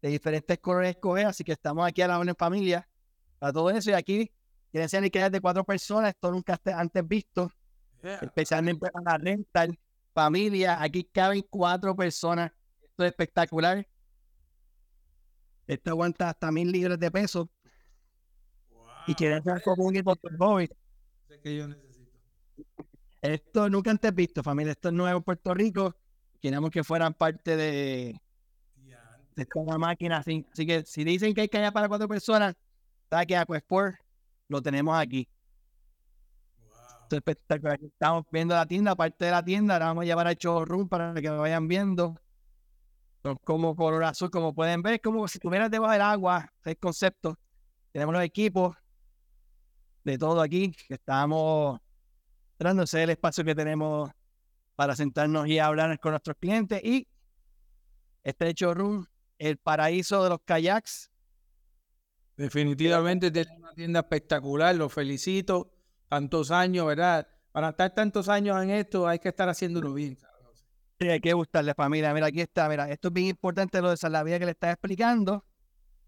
de 0.02 0.08
diferentes 0.08 0.58
colores 0.58 0.90
escoger, 0.90 1.26
así 1.26 1.44
que 1.44 1.52
estamos 1.52 1.86
aquí 1.86 2.02
a 2.02 2.08
la 2.08 2.20
en 2.20 2.34
familia 2.34 2.88
para 3.38 3.52
todo 3.52 3.70
eso 3.70 3.90
y 3.90 3.94
aquí 3.94 4.32
quieren 4.74 4.88
ser 4.88 5.08
kayak 5.08 5.30
de 5.30 5.40
cuatro 5.40 5.62
personas, 5.62 6.10
esto 6.10 6.32
nunca 6.32 6.60
antes 6.74 7.06
visto, 7.06 7.48
especialmente 8.02 8.90
para 8.90 9.12
la 9.12 9.18
rental, 9.18 9.78
familia, 10.12 10.82
aquí 10.82 11.04
caben 11.04 11.46
cuatro 11.48 11.94
personas, 11.94 12.50
esto 12.82 13.04
es 13.04 13.10
espectacular. 13.10 13.86
Esto 15.68 15.90
aguanta 15.92 16.28
hasta 16.28 16.50
mil 16.50 16.72
libras 16.72 16.98
de 16.98 17.08
peso. 17.08 17.48
Y 19.06 19.14
quieren 19.14 19.44
ser 19.44 19.62
como 19.62 19.84
un 19.84 19.94
equipo 19.94 20.16
que 21.40 21.56
yo 21.56 21.68
necesito. 21.68 22.10
Esto 23.22 23.70
nunca 23.70 23.92
antes 23.92 24.12
visto, 24.12 24.42
familia. 24.42 24.72
Esto 24.72 24.88
es 24.88 24.94
nuevo 24.94 25.18
en 25.18 25.22
Puerto 25.22 25.54
Rico. 25.54 25.94
Queremos 26.40 26.70
que 26.70 26.82
fueran 26.82 27.14
parte 27.14 27.56
de, 27.56 28.20
de 29.36 29.42
esta 29.42 29.78
máquina. 29.78 30.18
Así, 30.18 30.44
así 30.52 30.66
que 30.66 30.84
si 30.84 31.04
dicen 31.04 31.32
que 31.32 31.42
hay 31.42 31.48
que 31.48 31.58
haya 31.58 31.70
para 31.70 31.86
cuatro 31.86 32.08
personas, 32.08 32.56
está 33.04 33.24
que 33.24 33.36
Aquasport 33.36 34.03
lo 34.48 34.62
tenemos 34.62 34.96
aquí. 34.98 35.28
Wow. 36.58 37.20
Estamos 37.82 38.24
viendo 38.30 38.54
la 38.54 38.66
tienda, 38.66 38.94
parte 38.94 39.26
de 39.26 39.30
la 39.30 39.44
tienda. 39.44 39.74
Ahora 39.74 39.86
vamos 39.86 40.02
a 40.02 40.06
llevar 40.06 40.26
al 40.26 40.36
showroom 40.36 40.88
para 40.88 41.14
que 41.14 41.28
lo 41.28 41.38
vayan 41.38 41.68
viendo. 41.68 42.16
Son 43.22 43.36
como 43.44 43.74
color 43.74 44.04
azul, 44.04 44.30
como 44.30 44.54
pueden 44.54 44.82
ver, 44.82 45.00
como 45.00 45.26
si 45.28 45.38
estuvieras 45.38 45.70
debajo 45.70 45.92
del 45.92 46.02
agua. 46.02 46.52
el 46.64 46.76
concepto. 46.76 47.38
Tenemos 47.92 48.12
los 48.12 48.22
equipos, 48.22 48.76
de 50.04 50.18
todo 50.18 50.40
aquí, 50.40 50.72
que 50.86 50.94
estamos 50.94 51.80
dándose 52.58 53.02
el 53.02 53.10
espacio 53.10 53.44
que 53.44 53.54
tenemos 53.54 54.10
para 54.76 54.94
sentarnos 54.94 55.46
y 55.48 55.58
hablar 55.58 55.98
con 55.98 56.12
nuestros 56.12 56.36
clientes. 56.38 56.82
Y 56.84 57.08
este 58.22 58.52
showroom, 58.52 59.06
el 59.38 59.56
paraíso 59.58 60.22
de 60.22 60.30
los 60.30 60.38
kayaks. 60.44 61.10
Definitivamente 62.36 63.30
tiene 63.30 63.56
una 63.58 63.72
tienda 63.74 64.00
espectacular, 64.00 64.74
lo 64.74 64.88
felicito. 64.88 65.70
Tantos 66.08 66.50
años, 66.50 66.86
¿verdad? 66.86 67.28
Para 67.52 67.70
estar 67.70 67.94
tantos 67.94 68.28
años 68.28 68.62
en 68.62 68.70
esto 68.70 69.06
hay 69.06 69.18
que 69.18 69.28
estar 69.28 69.48
haciéndolo 69.48 69.94
bien. 69.94 70.18
Sí, 70.98 71.08
hay 71.08 71.20
que 71.20 71.32
gustarle, 71.32 71.74
familia. 71.74 72.12
Mira, 72.12 72.26
aquí 72.26 72.40
está, 72.40 72.68
mira, 72.68 72.90
esto 72.90 73.08
es 73.08 73.14
bien 73.14 73.28
importante 73.28 73.80
lo 73.80 73.90
de 73.90 73.96
Salavida 73.96 74.38
que 74.38 74.44
le 74.44 74.52
está 74.52 74.70
explicando. 74.70 75.44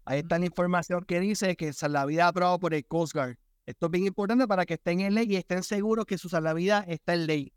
Ahí 0.05 0.19
está 0.19 0.39
la 0.39 0.45
información 0.45 1.03
que 1.03 1.19
dice 1.19 1.55
que 1.55 1.73
Salavida 1.73 2.27
aprobado 2.27 2.59
por 2.59 2.73
el 2.73 2.85
Coast 2.85 3.13
Guard. 3.13 3.37
Esto 3.65 3.87
es 3.87 3.91
bien 3.91 4.05
importante 4.07 4.47
para 4.47 4.65
que 4.65 4.75
estén 4.75 5.01
en 5.01 5.13
ley 5.13 5.27
y 5.29 5.35
estén 5.35 5.61
seguros 5.63 6.05
que 6.05 6.17
su 6.17 6.29
salvavidas 6.29 6.85
está 6.87 7.13
en 7.13 7.27
ley. 7.27 7.53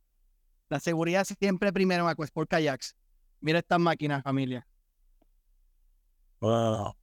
La 0.68 0.80
seguridad 0.80 1.24
siempre 1.24 1.72
primero 1.72 2.04
en 2.04 2.10
Aquasport 2.10 2.50
Kayaks. 2.50 2.96
Mira 3.40 3.60
estas 3.60 3.78
máquinas, 3.78 4.22
familia. 4.22 4.66
Wow. 6.40 6.99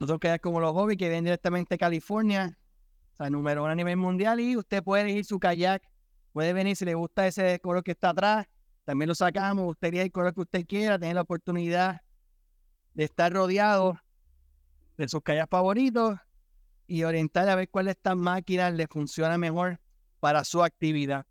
Nosotros 0.00 0.18
quedamos 0.18 0.40
como 0.40 0.60
los 0.60 0.72
hobbies 0.72 0.96
que 0.96 1.08
vienen 1.08 1.24
directamente 1.24 1.74
de 1.74 1.78
California, 1.78 2.58
o 3.12 3.16
sea, 3.16 3.28
número 3.28 3.62
uno 3.62 3.70
a 3.70 3.74
nivel 3.74 3.98
mundial, 3.98 4.40
y 4.40 4.56
usted 4.56 4.82
puede 4.82 5.02
elegir 5.02 5.26
su 5.26 5.38
kayak, 5.38 5.82
puede 6.32 6.54
venir 6.54 6.74
si 6.74 6.86
le 6.86 6.94
gusta 6.94 7.26
ese 7.26 7.60
color 7.60 7.84
que 7.84 7.90
está 7.90 8.08
atrás, 8.08 8.46
también 8.84 9.08
lo 9.08 9.14
sacamos, 9.14 9.68
usted 9.68 9.88
elige 9.88 10.04
el 10.04 10.10
color 10.10 10.32
que 10.32 10.40
usted 10.40 10.66
quiera, 10.66 10.98
tener 10.98 11.16
la 11.16 11.20
oportunidad 11.20 12.00
de 12.94 13.04
estar 13.04 13.30
rodeado 13.30 14.00
de 14.96 15.06
sus 15.06 15.20
kayaks 15.22 15.50
favoritos 15.50 16.18
y 16.86 17.04
orientar 17.04 17.46
a 17.50 17.54
ver 17.54 17.68
cuál 17.68 17.84
de 17.84 17.90
estas 17.90 18.16
máquinas 18.16 18.72
le 18.72 18.86
funciona 18.86 19.36
mejor 19.36 19.78
para 20.18 20.44
su 20.44 20.62
actividad, 20.62 21.26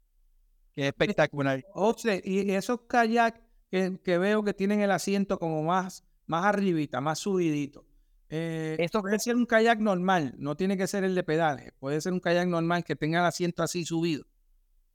que 0.76 0.84
es 0.84 0.88
espectacular. 0.90 1.66
Oye, 1.74 2.22
y 2.24 2.52
esos 2.52 2.82
kayaks 2.82 3.42
que, 3.72 4.18
veo 4.20 4.44
que 4.44 4.54
tienen 4.54 4.82
el 4.82 4.92
asiento 4.92 5.40
como 5.40 5.64
más, 5.64 6.04
más 6.28 6.46
arribita, 6.46 7.02
más 7.02 7.18
subidito. 7.18 7.89
Eh, 8.30 8.76
Esto 8.80 9.02
puede 9.02 9.20
ser 9.20 9.36
un 9.36 9.46
kayak 9.46 9.80
normal, 9.80 10.36
no 10.38 10.56
tiene 10.56 10.78
que 10.78 10.88
ser 10.88 11.04
el 11.04 11.16
de 11.16 11.24
pedales, 11.24 11.74
puede 11.80 12.00
ser 12.00 12.14
un 12.14 12.20
kayak 12.20 12.48
normal 12.48 12.84
que 12.84 12.96
tenga 12.96 13.20
el 13.20 13.26
asiento 13.26 13.64
así 13.64 13.86
subido. 13.86 14.26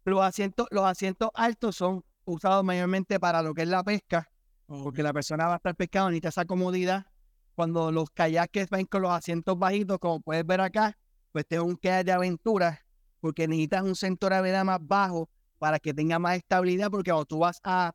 Los 0.04 0.22
asientos, 0.22 0.68
los 0.70 0.84
asientos 0.84 1.30
altos 1.34 1.76
son 1.76 2.04
usados 2.24 2.62
mayormente 2.62 3.18
para 3.18 3.42
lo 3.42 3.54
que 3.54 3.62
es 3.62 3.68
la 3.68 3.82
pesca, 3.82 4.30
porque 4.66 5.02
la 5.02 5.12
persona 5.12 5.46
va 5.46 5.54
a 5.54 5.56
estar 5.56 5.74
pescando, 5.74 6.10
necesita 6.10 6.28
esa 6.28 6.44
comodidad 6.44 7.06
cuando 7.54 7.90
los 7.92 8.10
kayakes 8.10 8.68
van 8.70 8.84
con 8.84 9.02
los 9.02 9.10
asientos 9.10 9.58
bajitos, 9.58 9.98
como 9.98 10.20
puedes 10.20 10.46
ver 10.46 10.60
acá, 10.60 10.96
pues 11.32 11.44
este 11.44 11.56
es 11.56 11.62
un 11.62 11.76
kayak 11.76 12.06
de 12.06 12.12
aventura, 12.12 12.84
porque 13.20 13.48
necesitas 13.48 13.82
un 13.82 13.96
centro 13.96 14.28
de 14.28 14.34
gravedad 14.34 14.64
más 14.64 14.78
bajo 14.80 15.28
para 15.58 15.78
que 15.78 15.94
tenga 15.94 16.18
más 16.18 16.36
estabilidad, 16.36 16.90
porque 16.90 17.10
cuando 17.10 17.26
tú 17.26 17.38
vas 17.38 17.60
a 17.64 17.94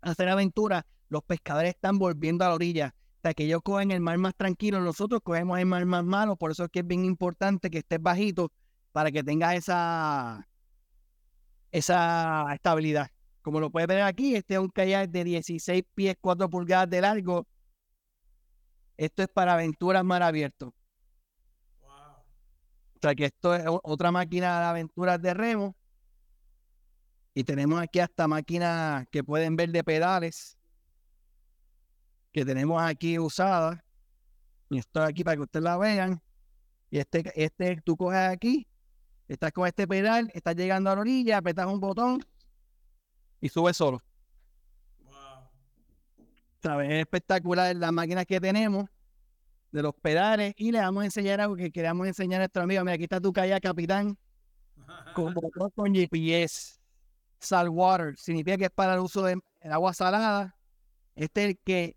hacer 0.00 0.28
aventura, 0.28 0.86
los 1.08 1.22
pescadores 1.24 1.70
están 1.70 1.98
volviendo 1.98 2.44
a 2.44 2.48
la 2.48 2.54
orilla. 2.54 2.94
Sea, 3.24 3.32
que 3.32 3.44
ellos 3.44 3.62
cogen 3.62 3.90
el 3.90 4.02
mar 4.02 4.18
más 4.18 4.34
tranquilo, 4.34 4.82
nosotros 4.82 5.22
cogemos 5.24 5.58
el 5.58 5.64
mar 5.64 5.86
más 5.86 6.04
malo, 6.04 6.36
por 6.36 6.50
eso 6.50 6.64
es 6.64 6.70
que 6.70 6.80
es 6.80 6.86
bien 6.86 7.06
importante 7.06 7.70
que 7.70 7.78
estés 7.78 7.98
bajito 8.02 8.52
para 8.92 9.10
que 9.10 9.24
tengas 9.24 9.54
esa, 9.54 10.46
esa 11.72 12.52
estabilidad. 12.52 13.10
Como 13.40 13.60
lo 13.60 13.70
puedes 13.70 13.88
ver 13.88 14.02
aquí, 14.02 14.36
este 14.36 14.54
es 14.54 14.60
un 14.60 14.68
kayak 14.68 15.08
de 15.08 15.24
16 15.24 15.84
pies, 15.94 16.16
4 16.20 16.50
pulgadas 16.50 16.90
de 16.90 17.00
largo, 17.00 17.46
esto 18.98 19.22
es 19.22 19.28
para 19.28 19.54
aventuras 19.54 20.04
mar 20.04 20.22
abierto. 20.22 20.74
O 21.80 22.98
sea 23.00 23.14
que 23.14 23.24
esto 23.24 23.54
es 23.54 23.64
otra 23.84 24.12
máquina 24.12 24.60
de 24.60 24.66
aventuras 24.66 25.22
de 25.22 25.32
remo. 25.32 25.74
Y 27.32 27.42
tenemos 27.44 27.80
aquí 27.80 28.00
hasta 28.00 28.28
máquinas 28.28 29.06
que 29.10 29.24
pueden 29.24 29.56
ver 29.56 29.70
de 29.70 29.82
pedales. 29.82 30.58
Que 32.34 32.44
tenemos 32.44 32.82
aquí 32.82 33.18
usadas. 33.18 33.78
Y 34.68 34.78
esto 34.78 35.02
aquí 35.02 35.24
para 35.24 35.36
que 35.36 35.42
ustedes 35.42 35.62
la 35.62 35.78
vean. 35.78 36.20
Y 36.90 36.98
este, 36.98 37.22
este, 37.34 37.80
tú 37.84 37.96
coges 37.96 38.28
aquí, 38.28 38.66
estás 39.26 39.52
con 39.52 39.66
este 39.66 39.88
pedal, 39.88 40.30
estás 40.34 40.54
llegando 40.54 40.90
a 40.90 40.94
la 40.94 41.00
orilla, 41.00 41.38
apretas 41.38 41.66
un 41.66 41.80
botón 41.80 42.24
y 43.40 43.48
subes 43.48 43.76
solo. 43.76 44.02
Es 46.62 46.92
espectacular 47.00 47.76
las 47.76 47.92
máquinas 47.92 48.26
que 48.26 48.40
tenemos 48.40 48.86
de 49.70 49.82
los 49.82 49.94
pedales 49.94 50.54
y 50.56 50.72
le 50.72 50.80
vamos 50.80 51.02
a 51.02 51.04
enseñar 51.06 51.40
algo 51.40 51.56
que 51.56 51.70
queríamos 51.70 52.06
enseñar 52.06 52.40
a 52.40 52.44
nuestro 52.44 52.62
amigo. 52.62 52.82
Mira, 52.84 52.94
aquí 52.94 53.04
está 53.04 53.20
tu 53.20 53.32
calle 53.32 53.60
capitán 53.60 54.18
con 55.14 55.34
con 55.74 55.94
GPS. 55.94 56.80
Saltwater 57.38 58.16
significa 58.16 58.56
que 58.56 58.64
es 58.64 58.70
para 58.70 58.94
el 58.94 59.00
uso 59.00 59.22
de 59.22 59.38
agua 59.62 59.92
salada. 59.92 60.56
Este 61.14 61.44
es 61.44 61.50
el 61.50 61.58
que 61.64 61.96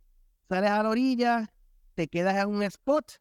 sales 0.50 0.70
a 0.70 0.84
la 0.84 0.90
orilla, 0.90 1.52
te 1.96 2.08
quedas 2.08 2.36
en 2.36 2.50
un 2.50 2.64
spot 2.64 3.20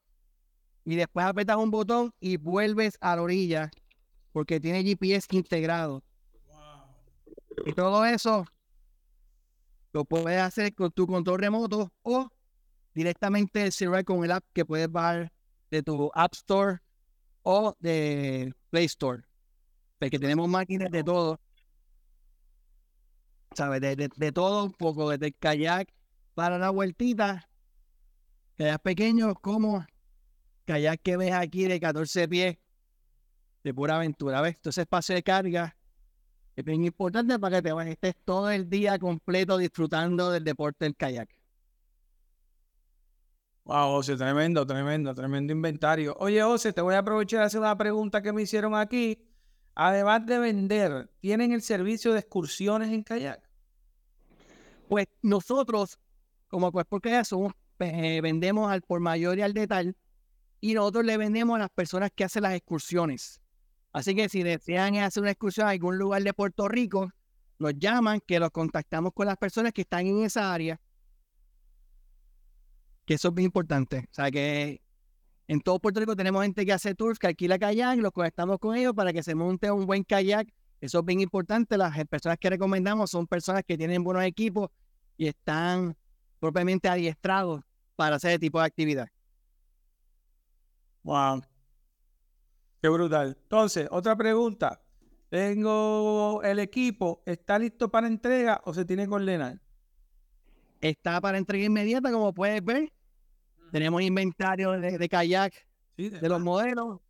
y 0.85 0.97
después 0.97 1.27
apretas 1.27 1.57
un 1.57 1.71
botón 1.71 2.13
y 2.21 2.37
vuelves 2.37 2.97
a 3.01 3.17
la 3.17 3.23
orilla 3.23 3.71
porque 4.33 4.61
tiene 4.61 4.85
GPS 4.85 5.27
integrado. 5.31 6.03
Y 7.65 7.73
todo 7.73 8.05
eso 8.05 8.45
lo 9.93 10.05
puedes 10.05 10.41
hacer 10.41 10.75
con 10.75 10.91
tu 10.93 11.07
control 11.07 11.41
remoto 11.41 11.91
o 12.03 12.31
directamente 12.95 13.71
celular 13.71 14.05
con 14.05 14.25
el 14.25 14.31
app 14.31 14.45
que 14.53 14.65
puedes 14.65 14.91
bajar 14.91 15.33
de 15.71 15.83
tu 15.83 16.11
App 16.15 16.35
Store 16.35 16.79
o 17.43 17.75
de 17.81 18.55
Play 18.71 18.85
Store. 18.85 19.23
Porque 19.99 20.19
tenemos 20.19 20.49
máquinas 20.49 20.91
de 20.91 21.03
todo. 21.03 21.41
¿Sabes? 23.55 23.81
De, 23.81 24.33
todo 24.33 24.65
un 24.65 24.73
poco, 24.73 25.11
desde 25.11 25.29
el 25.29 25.35
kayak 25.35 25.89
para 26.37 26.59
la 26.59 26.69
vueltita, 26.69 27.49
kayak 28.59 28.83
pequeños 28.83 29.35
como 29.41 29.87
kayak 30.67 31.01
que 31.03 31.17
ves 31.17 31.33
aquí 31.33 31.65
de 31.65 31.81
14 31.81 32.29
pies, 32.29 32.59
de 33.65 33.73
pura 33.73 33.97
aventura. 33.97 34.43
¿Ves? 34.43 34.57
Entonces 34.57 34.83
espacio 34.83 35.15
de 35.15 35.23
carga 35.23 35.75
Es 36.55 36.63
bien 36.63 36.85
importante 36.85 37.39
para 37.39 37.63
que 37.63 37.73
te 37.73 37.91
estés 37.91 38.17
todo 38.25 38.51
el 38.51 38.69
día 38.69 38.99
completo 38.99 39.57
disfrutando 39.57 40.31
del 40.31 40.45
deporte 40.45 40.85
del 40.85 40.95
kayak. 40.95 41.31
Wow, 43.65 43.93
José, 43.93 44.17
tremendo, 44.17 44.67
tremendo, 44.67 45.15
tremendo 45.15 45.55
inventario. 45.55 46.17
Oye, 46.21 46.43
José, 46.43 46.75
te 46.75 46.83
voy 46.83 46.95
a 46.95 46.99
aprovechar 46.99 47.43
a 47.43 47.47
hacer 47.47 47.61
una 47.61 47.77
pregunta 47.79 48.21
que 48.21 48.33
me 48.33 48.43
hicieron 48.43 48.75
aquí. 48.75 49.27
Además 49.75 50.27
de 50.27 50.39
vender, 50.39 51.11
¿tienen 51.21 51.53
el 51.53 51.63
servicio 51.63 52.13
de 52.13 52.21
excursiones 52.21 52.91
en 52.91 53.03
kayak? 53.03 53.43
Pues 54.89 55.09
nosotros, 55.23 55.99
como 56.49 56.73
pues 56.73 56.87
porque 56.89 57.19
eso, 57.19 57.55
eh, 57.79 58.21
vendemos 58.23 58.71
al 58.71 58.83
por 58.83 59.01
mayor 59.01 59.39
y 59.39 59.43
al 59.43 59.53
detalle 59.53 59.95
y 60.61 60.75
nosotros 60.75 61.05
le 61.05 61.17
vendemos 61.17 61.57
a 61.57 61.61
las 61.61 61.71
personas 61.71 62.11
que 62.15 62.25
hacen 62.25 62.43
las 62.43 62.55
excursiones. 62.55 63.41
Así 63.93 64.15
que 64.15 64.29
si 64.29 64.43
desean 64.43 64.97
hacer 64.97 65.23
una 65.23 65.33
excursión 65.33 65.67
a 65.67 65.71
algún 65.71 65.99
lugar 65.99 66.23
de 66.23 66.33
Puerto 66.35 66.69
Rico, 66.69 67.11
nos 67.59 67.75
llaman, 67.79 68.21
que 68.27 68.39
los 68.39 68.51
contactamos 68.51 69.13
con 69.15 69.27
las 69.27 69.37
personas 69.37 69.73
que 69.73 69.83
están 69.83 70.07
en 70.07 70.23
esa 70.23 70.53
área 70.53 70.81
que 73.07 73.15
eso 73.15 73.29
es 73.29 73.35
muy 73.35 73.45
importante. 73.45 74.09
O 74.11 74.15
sea, 74.15 74.31
que 74.31 74.83
en 75.49 75.61
todo 75.61 75.79
Puerto 75.79 76.01
Rico 76.01 76.17
tenemos 76.17 76.43
gente 76.43 76.67
que 76.67 76.73
hace 76.73 76.95
tours, 76.95 77.19
que 77.19 77.29
alquila 77.29 77.59
kayak, 77.59 77.99
los 77.99 78.13
conectamos 78.13 78.59
con 78.59 78.77
ellos 78.77 78.93
para 78.95 79.13
que 79.13 79.23
se 79.23 79.35
monte 79.35 79.71
un 79.71 79.87
buen 79.87 80.03
kayak. 80.03 80.49
Eso 80.81 80.99
es 80.99 81.05
bien 81.05 81.21
importante. 81.21 81.79
Las 81.79 81.97
personas 82.07 82.37
que 82.39 82.51
recomendamos 82.51 83.11
son 83.11 83.27
personas 83.27 83.63
que 83.67 83.79
tienen 83.79 84.05
buenos 84.05 84.25
equipos 84.25 84.69
y 85.17 85.29
están 85.29 85.97
propiamente 86.47 86.89
adiestrados 86.89 87.63
para 87.97 88.17
hacer 88.17 88.31
ese 88.31 88.39
tipo 88.39 88.61
de 88.61 88.67
actividad. 88.67 89.09
Wow. 91.03 91.43
Qué 92.81 92.89
brutal. 92.89 93.37
Entonces, 93.43 93.89
otra 93.91 94.17
pregunta. 94.17 94.81
Tengo 95.29 96.41
el 96.45 96.61
equipo, 96.61 97.21
¿está 97.27 97.59
listo 97.59 97.91
para 97.91 98.07
entrega 98.07 98.61
o 98.65 98.73
se 98.73 98.85
tiene 98.85 99.09
que 99.09 99.15
ordenar? 99.15 99.61
Está 100.81 101.21
para 101.21 101.37
entrega 101.37 101.65
inmediata, 101.65 102.13
como 102.13 102.33
puedes 102.33 102.65
ver. 102.65 102.93
Tenemos 103.73 104.03
inventario 104.03 104.71
de, 104.73 105.09
kayak 105.09 105.53
de, 105.97 106.29
los 106.29 106.41
modelos. 106.41 107.01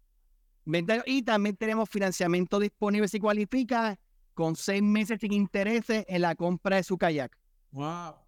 y 1.04 1.22
también 1.22 1.56
tenemos 1.56 1.90
financiamiento 1.90 2.58
disponible 2.58 3.06
si 3.06 3.20
cualifica 3.20 3.98
con 4.32 4.56
seis 4.56 4.82
meses 4.82 5.20
sin 5.20 5.34
intereses 5.34 6.06
en 6.08 6.22
la 6.22 6.34
compra 6.34 6.76
de 6.76 6.84
su 6.84 6.96
kayak. 6.96 7.36
Wow. 7.72 8.25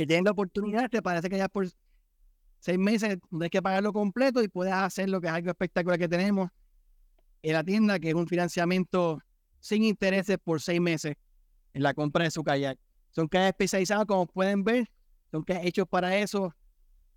Que 0.00 0.06
tienen 0.06 0.24
la 0.24 0.30
oportunidad, 0.30 0.88
te 0.88 1.02
parece 1.02 1.28
que 1.28 1.36
ya 1.36 1.46
por 1.46 1.68
seis 2.58 2.78
meses 2.78 3.18
hay 3.38 3.50
que 3.50 3.60
pagarlo 3.60 3.92
completo 3.92 4.42
y 4.42 4.48
puedes 4.48 4.72
hacer 4.72 5.10
lo 5.10 5.20
que 5.20 5.26
es 5.26 5.32
algo 5.34 5.50
espectacular 5.50 5.98
que 5.98 6.08
tenemos 6.08 6.48
en 7.42 7.52
la 7.52 7.62
tienda, 7.62 7.98
que 7.98 8.08
es 8.08 8.14
un 8.14 8.26
financiamiento 8.26 9.18
sin 9.58 9.84
intereses 9.84 10.38
por 10.42 10.62
seis 10.62 10.80
meses 10.80 11.16
en 11.74 11.82
la 11.82 11.92
compra 11.92 12.24
de 12.24 12.30
su 12.30 12.42
kayak. 12.42 12.78
Son 13.10 13.28
kayaks 13.28 13.50
especializados, 13.50 14.06
como 14.06 14.24
pueden 14.24 14.64
ver, 14.64 14.90
son 15.30 15.42
kayaks 15.42 15.66
hechos 15.66 15.86
para 15.86 16.16
eso. 16.16 16.54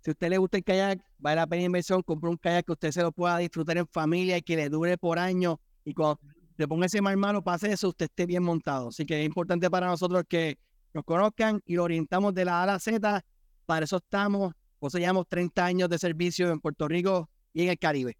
Si 0.00 0.10
a 0.10 0.12
usted 0.12 0.28
le 0.28 0.36
gusta 0.36 0.58
el 0.58 0.64
kayak, 0.64 1.02
vale 1.16 1.36
la 1.36 1.46
pena 1.46 1.62
inversión, 1.62 2.02
compre 2.02 2.28
un 2.28 2.36
kayak 2.36 2.66
que 2.66 2.72
usted 2.72 2.90
se 2.90 3.00
lo 3.00 3.12
pueda 3.12 3.38
disfrutar 3.38 3.78
en 3.78 3.86
familia 3.86 4.36
y 4.36 4.42
que 4.42 4.56
le 4.56 4.68
dure 4.68 4.98
por 4.98 5.18
años. 5.18 5.56
Y 5.86 5.94
cuando 5.94 6.20
le 6.58 6.68
ponga 6.68 6.84
ese 6.84 7.00
mal 7.00 7.16
malo 7.16 7.42
hacer 7.46 7.70
eso, 7.70 7.88
usted 7.88 8.04
esté 8.10 8.26
bien 8.26 8.42
montado. 8.42 8.88
Así 8.88 9.06
que 9.06 9.20
es 9.20 9.24
importante 9.24 9.70
para 9.70 9.86
nosotros 9.86 10.24
que 10.28 10.58
nos 10.94 11.04
conozcan 11.04 11.60
y 11.66 11.74
lo 11.74 11.84
orientamos 11.84 12.32
de 12.34 12.44
la 12.44 12.60
A 12.60 12.62
a 12.62 12.66
la 12.66 12.78
Z. 12.78 13.24
Para 13.66 13.84
eso 13.84 13.96
estamos, 13.96 14.54
llevamos 14.92 15.26
30 15.28 15.64
años 15.64 15.88
de 15.88 15.98
servicio 15.98 16.50
en 16.50 16.60
Puerto 16.60 16.86
Rico 16.88 17.28
y 17.52 17.64
en 17.64 17.70
el 17.70 17.78
Caribe. 17.78 18.16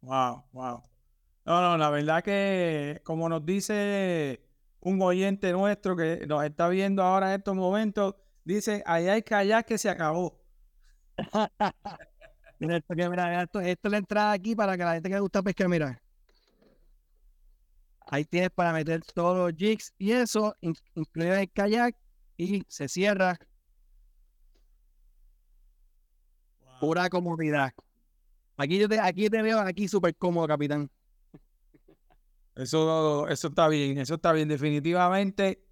Wow, 0.00 0.44
wow. 0.52 0.82
No, 1.46 1.60
no, 1.60 1.76
la 1.76 1.90
verdad 1.90 2.22
que 2.22 3.00
como 3.04 3.28
nos 3.28 3.44
dice 3.44 4.40
un 4.80 5.00
oyente 5.02 5.52
nuestro 5.52 5.96
que 5.96 6.26
nos 6.26 6.44
está 6.44 6.68
viendo 6.68 7.02
ahora 7.02 7.28
en 7.28 7.38
estos 7.40 7.54
momentos, 7.54 8.14
dice, 8.44 8.82
ahí 8.86 9.08
hay 9.08 9.22
kayak 9.22 9.66
que 9.66 9.78
se 9.78 9.88
acabó. 9.88 10.40
mira, 12.58 12.76
esto, 12.76 12.94
mira, 12.94 13.42
esto, 13.42 13.60
esto, 13.60 13.88
es 13.88 13.92
la 13.92 13.98
entrada 13.98 14.32
aquí 14.32 14.54
para 14.54 14.76
que 14.76 14.84
la 14.84 14.94
gente 14.94 15.08
que 15.08 15.14
le 15.14 15.20
gusta 15.20 15.42
pescar, 15.42 15.68
mira. 15.68 16.00
Ahí 18.06 18.24
tienes 18.24 18.50
para 18.50 18.72
meter 18.72 19.02
todos 19.14 19.36
los 19.36 19.58
jigs 19.58 19.92
y 19.98 20.12
eso, 20.12 20.54
incluido 20.60 21.34
el 21.34 21.50
kayak, 21.50 21.96
y 22.36 22.64
se 22.68 22.88
cierra. 22.88 23.38
Pura 26.80 27.08
comodidad. 27.08 27.72
Aquí 28.56 28.78
yo 28.78 28.88
te, 28.88 29.00
aquí 29.00 29.28
te 29.30 29.42
veo 29.42 29.58
aquí 29.60 29.88
súper 29.88 30.16
cómodo, 30.16 30.46
capitán. 30.46 30.90
Eso, 32.54 33.26
eso 33.28 33.48
está 33.48 33.68
bien, 33.68 33.98
eso 33.98 34.14
está 34.14 34.32
bien. 34.32 34.48
Definitivamente 34.48 35.64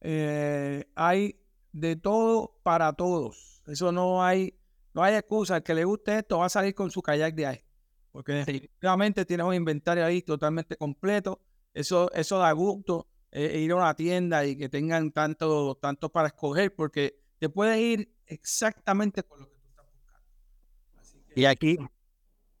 eh, 0.00 0.84
hay 0.94 1.40
de 1.72 1.96
todo 1.96 2.58
para 2.62 2.92
todos. 2.92 3.62
Eso 3.66 3.90
no 3.90 4.22
hay, 4.22 4.54
no 4.94 5.02
hay 5.02 5.16
excusa. 5.16 5.56
El 5.56 5.62
que 5.62 5.74
le 5.74 5.84
guste 5.84 6.18
esto 6.18 6.38
va 6.38 6.46
a 6.46 6.50
salir 6.50 6.74
con 6.74 6.90
su 6.90 7.02
kayak 7.02 7.34
de 7.34 7.46
ahí. 7.46 7.64
Porque 8.12 8.32
definitivamente 8.32 9.24
tiene 9.24 9.44
un 9.44 9.54
inventario 9.54 10.04
ahí 10.04 10.22
totalmente 10.22 10.76
completo. 10.76 11.40
Eso, 11.72 12.12
eso 12.12 12.38
da 12.38 12.50
gusto 12.52 13.06
eh, 13.32 13.60
ir 13.60 13.72
a 13.72 13.76
una 13.76 13.94
tienda 13.94 14.44
y 14.44 14.56
que 14.56 14.68
tengan 14.68 15.12
tanto, 15.12 15.76
tanto 15.76 16.10
para 16.10 16.28
escoger, 16.28 16.74
porque 16.74 17.20
te 17.38 17.48
puedes 17.48 17.78
ir 17.78 18.12
exactamente 18.26 19.22
con 19.22 19.40
lo 19.40 19.46
que 19.48 19.56
tú 19.56 19.66
estás 19.68 19.86
buscando. 19.92 21.32
y 21.34 21.44
aquí 21.44 21.78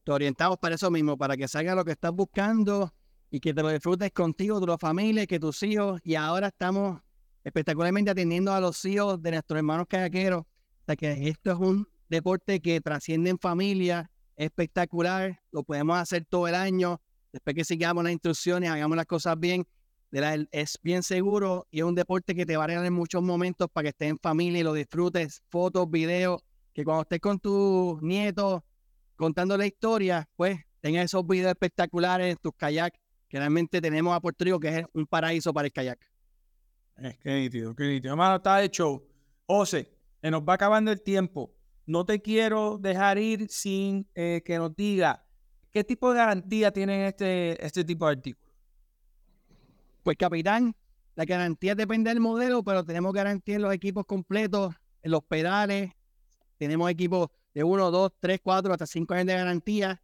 te 0.04 0.12
orientamos 0.12 0.58
para 0.58 0.74
eso 0.76 0.90
mismo, 0.90 1.16
para 1.16 1.36
que 1.36 1.48
salga 1.48 1.74
lo 1.74 1.84
que 1.84 1.92
estás 1.92 2.12
buscando 2.12 2.92
y 3.30 3.40
que 3.40 3.54
te 3.54 3.62
lo 3.62 3.70
disfrutes 3.70 4.10
contigo, 4.12 4.60
tu 4.60 4.78
familia, 4.78 5.26
que 5.26 5.38
tus 5.38 5.62
hijos. 5.62 6.00
Y 6.04 6.14
ahora 6.14 6.48
estamos 6.48 7.00
espectacularmente 7.44 8.10
atendiendo 8.10 8.52
a 8.52 8.60
los 8.60 8.84
hijos 8.84 9.20
de 9.22 9.32
nuestros 9.32 9.58
hermanos 9.58 9.86
callaqueros. 9.88 10.42
O 10.42 10.84
sea 10.86 10.96
que 10.96 11.28
esto 11.28 11.52
es 11.52 11.58
un 11.58 11.86
deporte 12.08 12.60
que 12.60 12.80
trasciende 12.80 13.30
en 13.30 13.38
familia, 13.38 14.10
espectacular, 14.36 15.40
lo 15.52 15.62
podemos 15.62 15.98
hacer 15.98 16.24
todo 16.28 16.48
el 16.48 16.54
año. 16.54 17.00
Después 17.32 17.54
que 17.54 17.64
sigamos 17.64 18.02
las 18.02 18.12
instrucciones, 18.12 18.70
hagamos 18.70 18.96
las 18.96 19.06
cosas 19.06 19.38
bien, 19.38 19.66
es 20.12 20.78
bien 20.82 21.02
seguro 21.02 21.66
y 21.70 21.78
es 21.78 21.84
un 21.84 21.94
deporte 21.94 22.34
que 22.34 22.46
te 22.46 22.56
va 22.56 22.64
a 22.64 22.66
regalar 22.66 22.86
en 22.86 22.94
muchos 22.94 23.22
momentos 23.22 23.68
para 23.72 23.84
que 23.84 23.88
estés 23.90 24.10
en 24.10 24.18
familia 24.18 24.60
y 24.60 24.64
lo 24.64 24.72
disfrutes, 24.72 25.42
fotos, 25.48 25.90
videos, 25.90 26.42
que 26.72 26.84
cuando 26.84 27.02
estés 27.02 27.20
con 27.20 27.38
tus 27.38 28.02
nietos 28.02 28.62
contando 29.16 29.56
la 29.56 29.66
historia, 29.66 30.28
pues 30.36 30.58
tengas 30.80 31.04
esos 31.04 31.26
videos 31.26 31.50
espectaculares, 31.50 32.36
tus 32.40 32.52
kayaks 32.56 32.98
que 33.30 33.38
realmente 33.38 33.80
tenemos 33.80 34.14
a 34.14 34.20
Puerto 34.20 34.44
Rico, 34.44 34.58
que 34.58 34.80
es 34.80 34.84
un 34.92 35.06
paraíso 35.06 35.54
para 35.54 35.66
el 35.66 35.72
kayak. 35.72 36.00
Es 36.96 37.16
que 37.18 37.32
nítido, 37.32 37.74
qué 37.76 37.84
nítido. 37.84 38.12
Hermano, 38.12 38.36
está 38.36 38.62
hecho. 38.62 39.06
José, 39.46 39.88
se 40.20 40.30
nos 40.30 40.42
va 40.42 40.54
acabando 40.54 40.90
el 40.90 41.00
tiempo. 41.00 41.54
No 41.86 42.04
te 42.04 42.20
quiero 42.20 42.76
dejar 42.76 43.18
ir 43.18 43.48
sin 43.48 44.06
eh, 44.14 44.42
que 44.44 44.58
nos 44.58 44.74
diga 44.74 45.24
qué 45.70 45.84
tipo 45.84 46.10
de 46.10 46.18
garantía 46.18 46.72
tienen 46.72 47.02
este, 47.02 47.64
este 47.64 47.84
tipo 47.84 48.06
de 48.06 48.12
artículos. 48.12 48.49
Pues, 50.02 50.16
capitán, 50.16 50.74
la 51.14 51.24
garantía 51.24 51.74
depende 51.74 52.10
del 52.10 52.20
modelo, 52.20 52.62
pero 52.62 52.84
tenemos 52.84 53.12
garantía 53.12 53.56
en 53.56 53.62
los 53.62 53.74
equipos 53.74 54.04
completos, 54.06 54.74
en 55.02 55.10
los 55.10 55.22
pedales. 55.24 55.92
Tenemos 56.56 56.90
equipos 56.90 57.28
de 57.54 57.64
1, 57.64 57.90
2, 57.90 58.12
3, 58.20 58.40
4, 58.42 58.72
hasta 58.72 58.86
5 58.86 59.14
años 59.14 59.26
de 59.26 59.34
garantía 59.34 60.00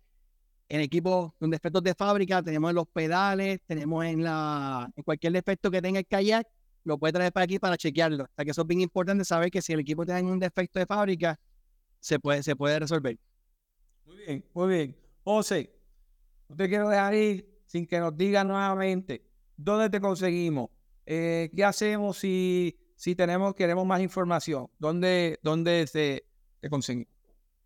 en 0.69 0.81
equipos 0.81 1.33
con 1.39 1.51
defectos 1.51 1.83
de 1.83 1.95
fábrica, 1.95 2.43
tenemos 2.43 2.71
en 2.71 2.77
los 2.77 2.89
pedales, 2.89 3.61
tenemos 3.67 4.05
en 4.05 4.25
la 4.25 4.91
en 4.97 5.03
cualquier 5.05 5.33
defecto 5.33 5.71
que 5.71 5.81
tenga 5.81 6.01
el 6.01 6.07
kayak, 6.07 6.47
lo 6.85 6.99
puede 6.99 7.13
traer 7.13 7.33
para 7.33 7.45
aquí 7.45 7.59
para 7.59 7.77
chequearlo. 7.77 8.25
O 8.25 8.29
sea 8.35 8.45
que 8.45 8.51
eso 8.51 8.63
es 8.63 8.67
bien 8.67 8.81
importante 8.81 9.25
saber 9.25 9.51
que 9.51 9.63
si 9.63 9.73
el 9.73 9.81
equipo 9.81 10.05
tiene 10.05 10.23
un 10.23 10.39
defecto 10.39 10.79
de 10.79 10.87
fábrica, 10.87 11.39
se 12.01 12.19
puede, 12.19 12.43
se 12.43 12.57
puede 12.57 12.79
resolver. 12.79 13.17
Muy 14.05 14.17
bien, 14.17 14.45
muy 14.55 14.69
bien. 14.69 14.97
José, 15.25 15.73
no 16.49 16.57
te 16.57 16.69
quiero 16.69 16.89
dejar 16.89 17.15
ir 17.15 17.61
sin 17.67 17.87
que 17.87 17.99
nos 17.99 18.17
digas 18.17 18.45
nuevamente 18.45 19.25
dónde 19.57 19.91
te 19.91 20.01
conseguimos, 20.01 20.71
eh, 21.07 21.51
qué 21.55 21.65
hacemos 21.65 22.19
si, 22.19 22.77
si 22.95 23.15
tenemos, 23.15 23.55
queremos 23.55 23.87
más 23.87 24.01
información, 24.01 24.69
dónde, 24.79 25.39
dónde 25.43 25.87
se, 25.87 26.25
te 26.61 26.71
conseguimos. 26.71 27.13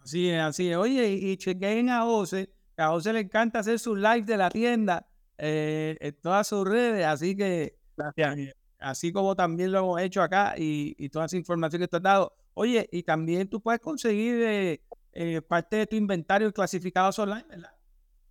Así 0.03 0.29
es, 0.29 0.39
así 0.39 0.69
es. 0.69 0.77
Oye, 0.77 1.13
y, 1.13 1.35
chequen 1.39 1.89
a 1.89 2.03
José, 2.03 2.51
a 2.77 2.89
José 2.89 3.15
le 3.15 3.21
encanta 3.21 3.61
hacer 3.61 3.79
sus 3.79 3.97
live 3.97 4.21
de 4.23 4.37
la 4.37 4.51
tienda 4.51 5.07
eh, 5.39 5.97
en 6.01 6.15
todas 6.21 6.47
sus 6.49 6.67
redes, 6.67 7.05
así 7.07 7.37
que 7.37 7.79
Gracias. 7.97 8.55
así 8.79 9.13
como 9.13 9.35
también 9.37 9.73
lo 9.73 9.79
hemos 9.79 10.01
hecho 10.01 10.23
acá 10.23 10.55
y, 10.57 10.95
y 10.99 11.09
toda 11.09 11.27
esa 11.27 11.37
información 11.37 11.83
que 11.83 11.89
te 11.89 11.97
has 11.97 12.03
dado. 12.03 12.37
Oye, 12.55 12.89
y 12.93 13.03
también 13.03 13.49
tú 13.49 13.61
puedes 13.61 13.81
conseguir 13.81 14.43
eh, 14.43 14.83
eh, 15.13 15.43
parte 15.43 15.77
de 15.77 15.87
tu 15.87 15.97
inventario 15.97 16.53
clasificados 16.53 17.19
online, 17.19 17.45
¿verdad? 17.49 17.71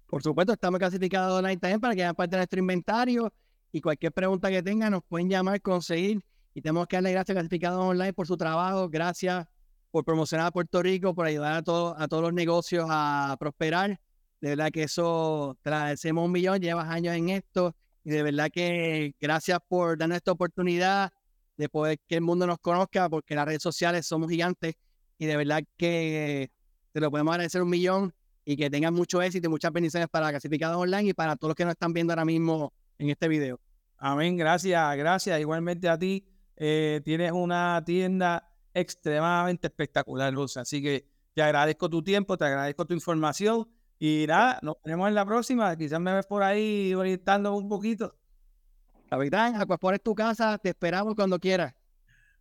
Por 0.07 0.21
supuesto, 0.21 0.53
estamos 0.53 0.79
clasificados 0.79 1.37
online 1.39 1.57
también 1.57 1.79
para 1.79 1.95
que 1.95 2.03
hagan 2.03 2.15
parte 2.15 2.35
de 2.35 2.39
nuestro 2.41 2.59
inventario 2.59 3.33
y 3.71 3.81
cualquier 3.81 4.11
pregunta 4.11 4.49
que 4.49 4.61
tengan 4.61 4.91
nos 4.91 5.03
pueden 5.03 5.29
llamar, 5.29 5.61
conseguir 5.61 6.23
y 6.53 6.61
tenemos 6.61 6.87
que 6.87 6.97
darle 6.97 7.11
gracias 7.11 7.35
a 7.35 7.39
Clasificados 7.39 7.79
Online 7.79 8.13
por 8.13 8.27
su 8.27 8.37
trabajo, 8.37 8.87
gracias 8.89 9.47
por 9.91 10.05
promocionar 10.05 10.47
a 10.47 10.51
Puerto 10.51 10.81
Rico, 10.81 11.15
por 11.15 11.25
ayudar 11.25 11.53
a, 11.53 11.57
a 11.57 11.61
todos 11.63 12.21
los 12.21 12.33
negocios 12.33 12.85
a 12.89 13.35
prosperar. 13.39 13.99
De 14.43 14.49
verdad 14.49 14.71
que 14.73 14.83
eso 14.83 15.57
te 15.61 15.69
agradecemos 15.69 16.25
un 16.25 16.33
millón, 16.33 16.59
llevas 16.59 16.89
años 16.89 17.15
en 17.15 17.29
esto 17.29 17.77
y 18.03 18.09
de 18.09 18.23
verdad 18.23 18.49
que 18.51 19.15
gracias 19.17 19.57
por 19.69 19.97
darnos 19.97 20.17
esta 20.17 20.33
oportunidad 20.33 21.13
de 21.55 21.69
poder 21.69 21.97
que 22.09 22.15
el 22.15 22.23
mundo 22.23 22.45
nos 22.45 22.59
conozca, 22.59 23.07
porque 23.07 23.35
las 23.35 23.45
redes 23.45 23.61
sociales 23.61 24.05
somos 24.05 24.29
gigantes 24.29 24.75
y 25.17 25.27
de 25.27 25.37
verdad 25.37 25.63
que 25.77 26.51
te 26.91 26.99
lo 26.99 27.09
podemos 27.09 27.31
agradecer 27.31 27.61
un 27.61 27.69
millón 27.69 28.13
y 28.43 28.57
que 28.57 28.69
tengan 28.69 28.93
mucho 28.93 29.21
éxito 29.21 29.47
y 29.47 29.49
muchas 29.49 29.71
bendiciones 29.71 30.09
para 30.09 30.29
Clasificados 30.31 30.75
Online 30.75 31.11
y 31.11 31.13
para 31.13 31.37
todos 31.37 31.51
los 31.51 31.55
que 31.55 31.63
nos 31.63 31.75
están 31.75 31.93
viendo 31.93 32.11
ahora 32.11 32.25
mismo 32.25 32.73
en 32.97 33.11
este 33.11 33.29
video. 33.29 33.61
Amén, 33.95 34.35
gracias, 34.35 34.97
gracias. 34.97 35.39
Igualmente 35.39 35.87
a 35.87 35.97
ti. 35.97 36.27
Eh, 36.57 36.99
tienes 37.05 37.31
una 37.31 37.81
tienda 37.85 38.51
extremadamente 38.73 39.67
espectacular, 39.67 40.33
Luz. 40.33 40.57
Así 40.57 40.83
que 40.83 41.07
te 41.33 41.41
agradezco 41.41 41.89
tu 41.89 42.03
tiempo, 42.03 42.37
te 42.37 42.43
agradezco 42.43 42.85
tu 42.85 42.93
información. 42.93 43.69
Y 44.05 44.25
nada, 44.27 44.59
nos 44.61 44.75
vemos 44.83 45.07
en 45.07 45.15
la 45.15 45.25
próxima. 45.25 45.77
Quizás 45.77 45.97
me 45.97 46.13
ves 46.13 46.25
por 46.25 46.43
ahí 46.43 46.93
orientando 46.93 47.55
un 47.55 47.69
poquito. 47.69 48.13
Capitán, 49.09 49.55
Aquasport 49.55 49.95
es 49.95 50.03
tu 50.03 50.13
casa. 50.13 50.57
Te 50.57 50.67
esperamos 50.67 51.15
cuando 51.15 51.39
quieras. 51.39 51.73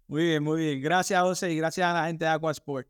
Muy 0.08 0.24
bien, 0.24 0.42
muy 0.42 0.60
bien. 0.60 0.82
Gracias, 0.82 1.22
José, 1.22 1.52
y 1.52 1.56
gracias 1.58 1.86
a 1.86 1.92
la 1.92 2.06
gente 2.06 2.24
de 2.24 2.32
Aquasport. 2.32 2.88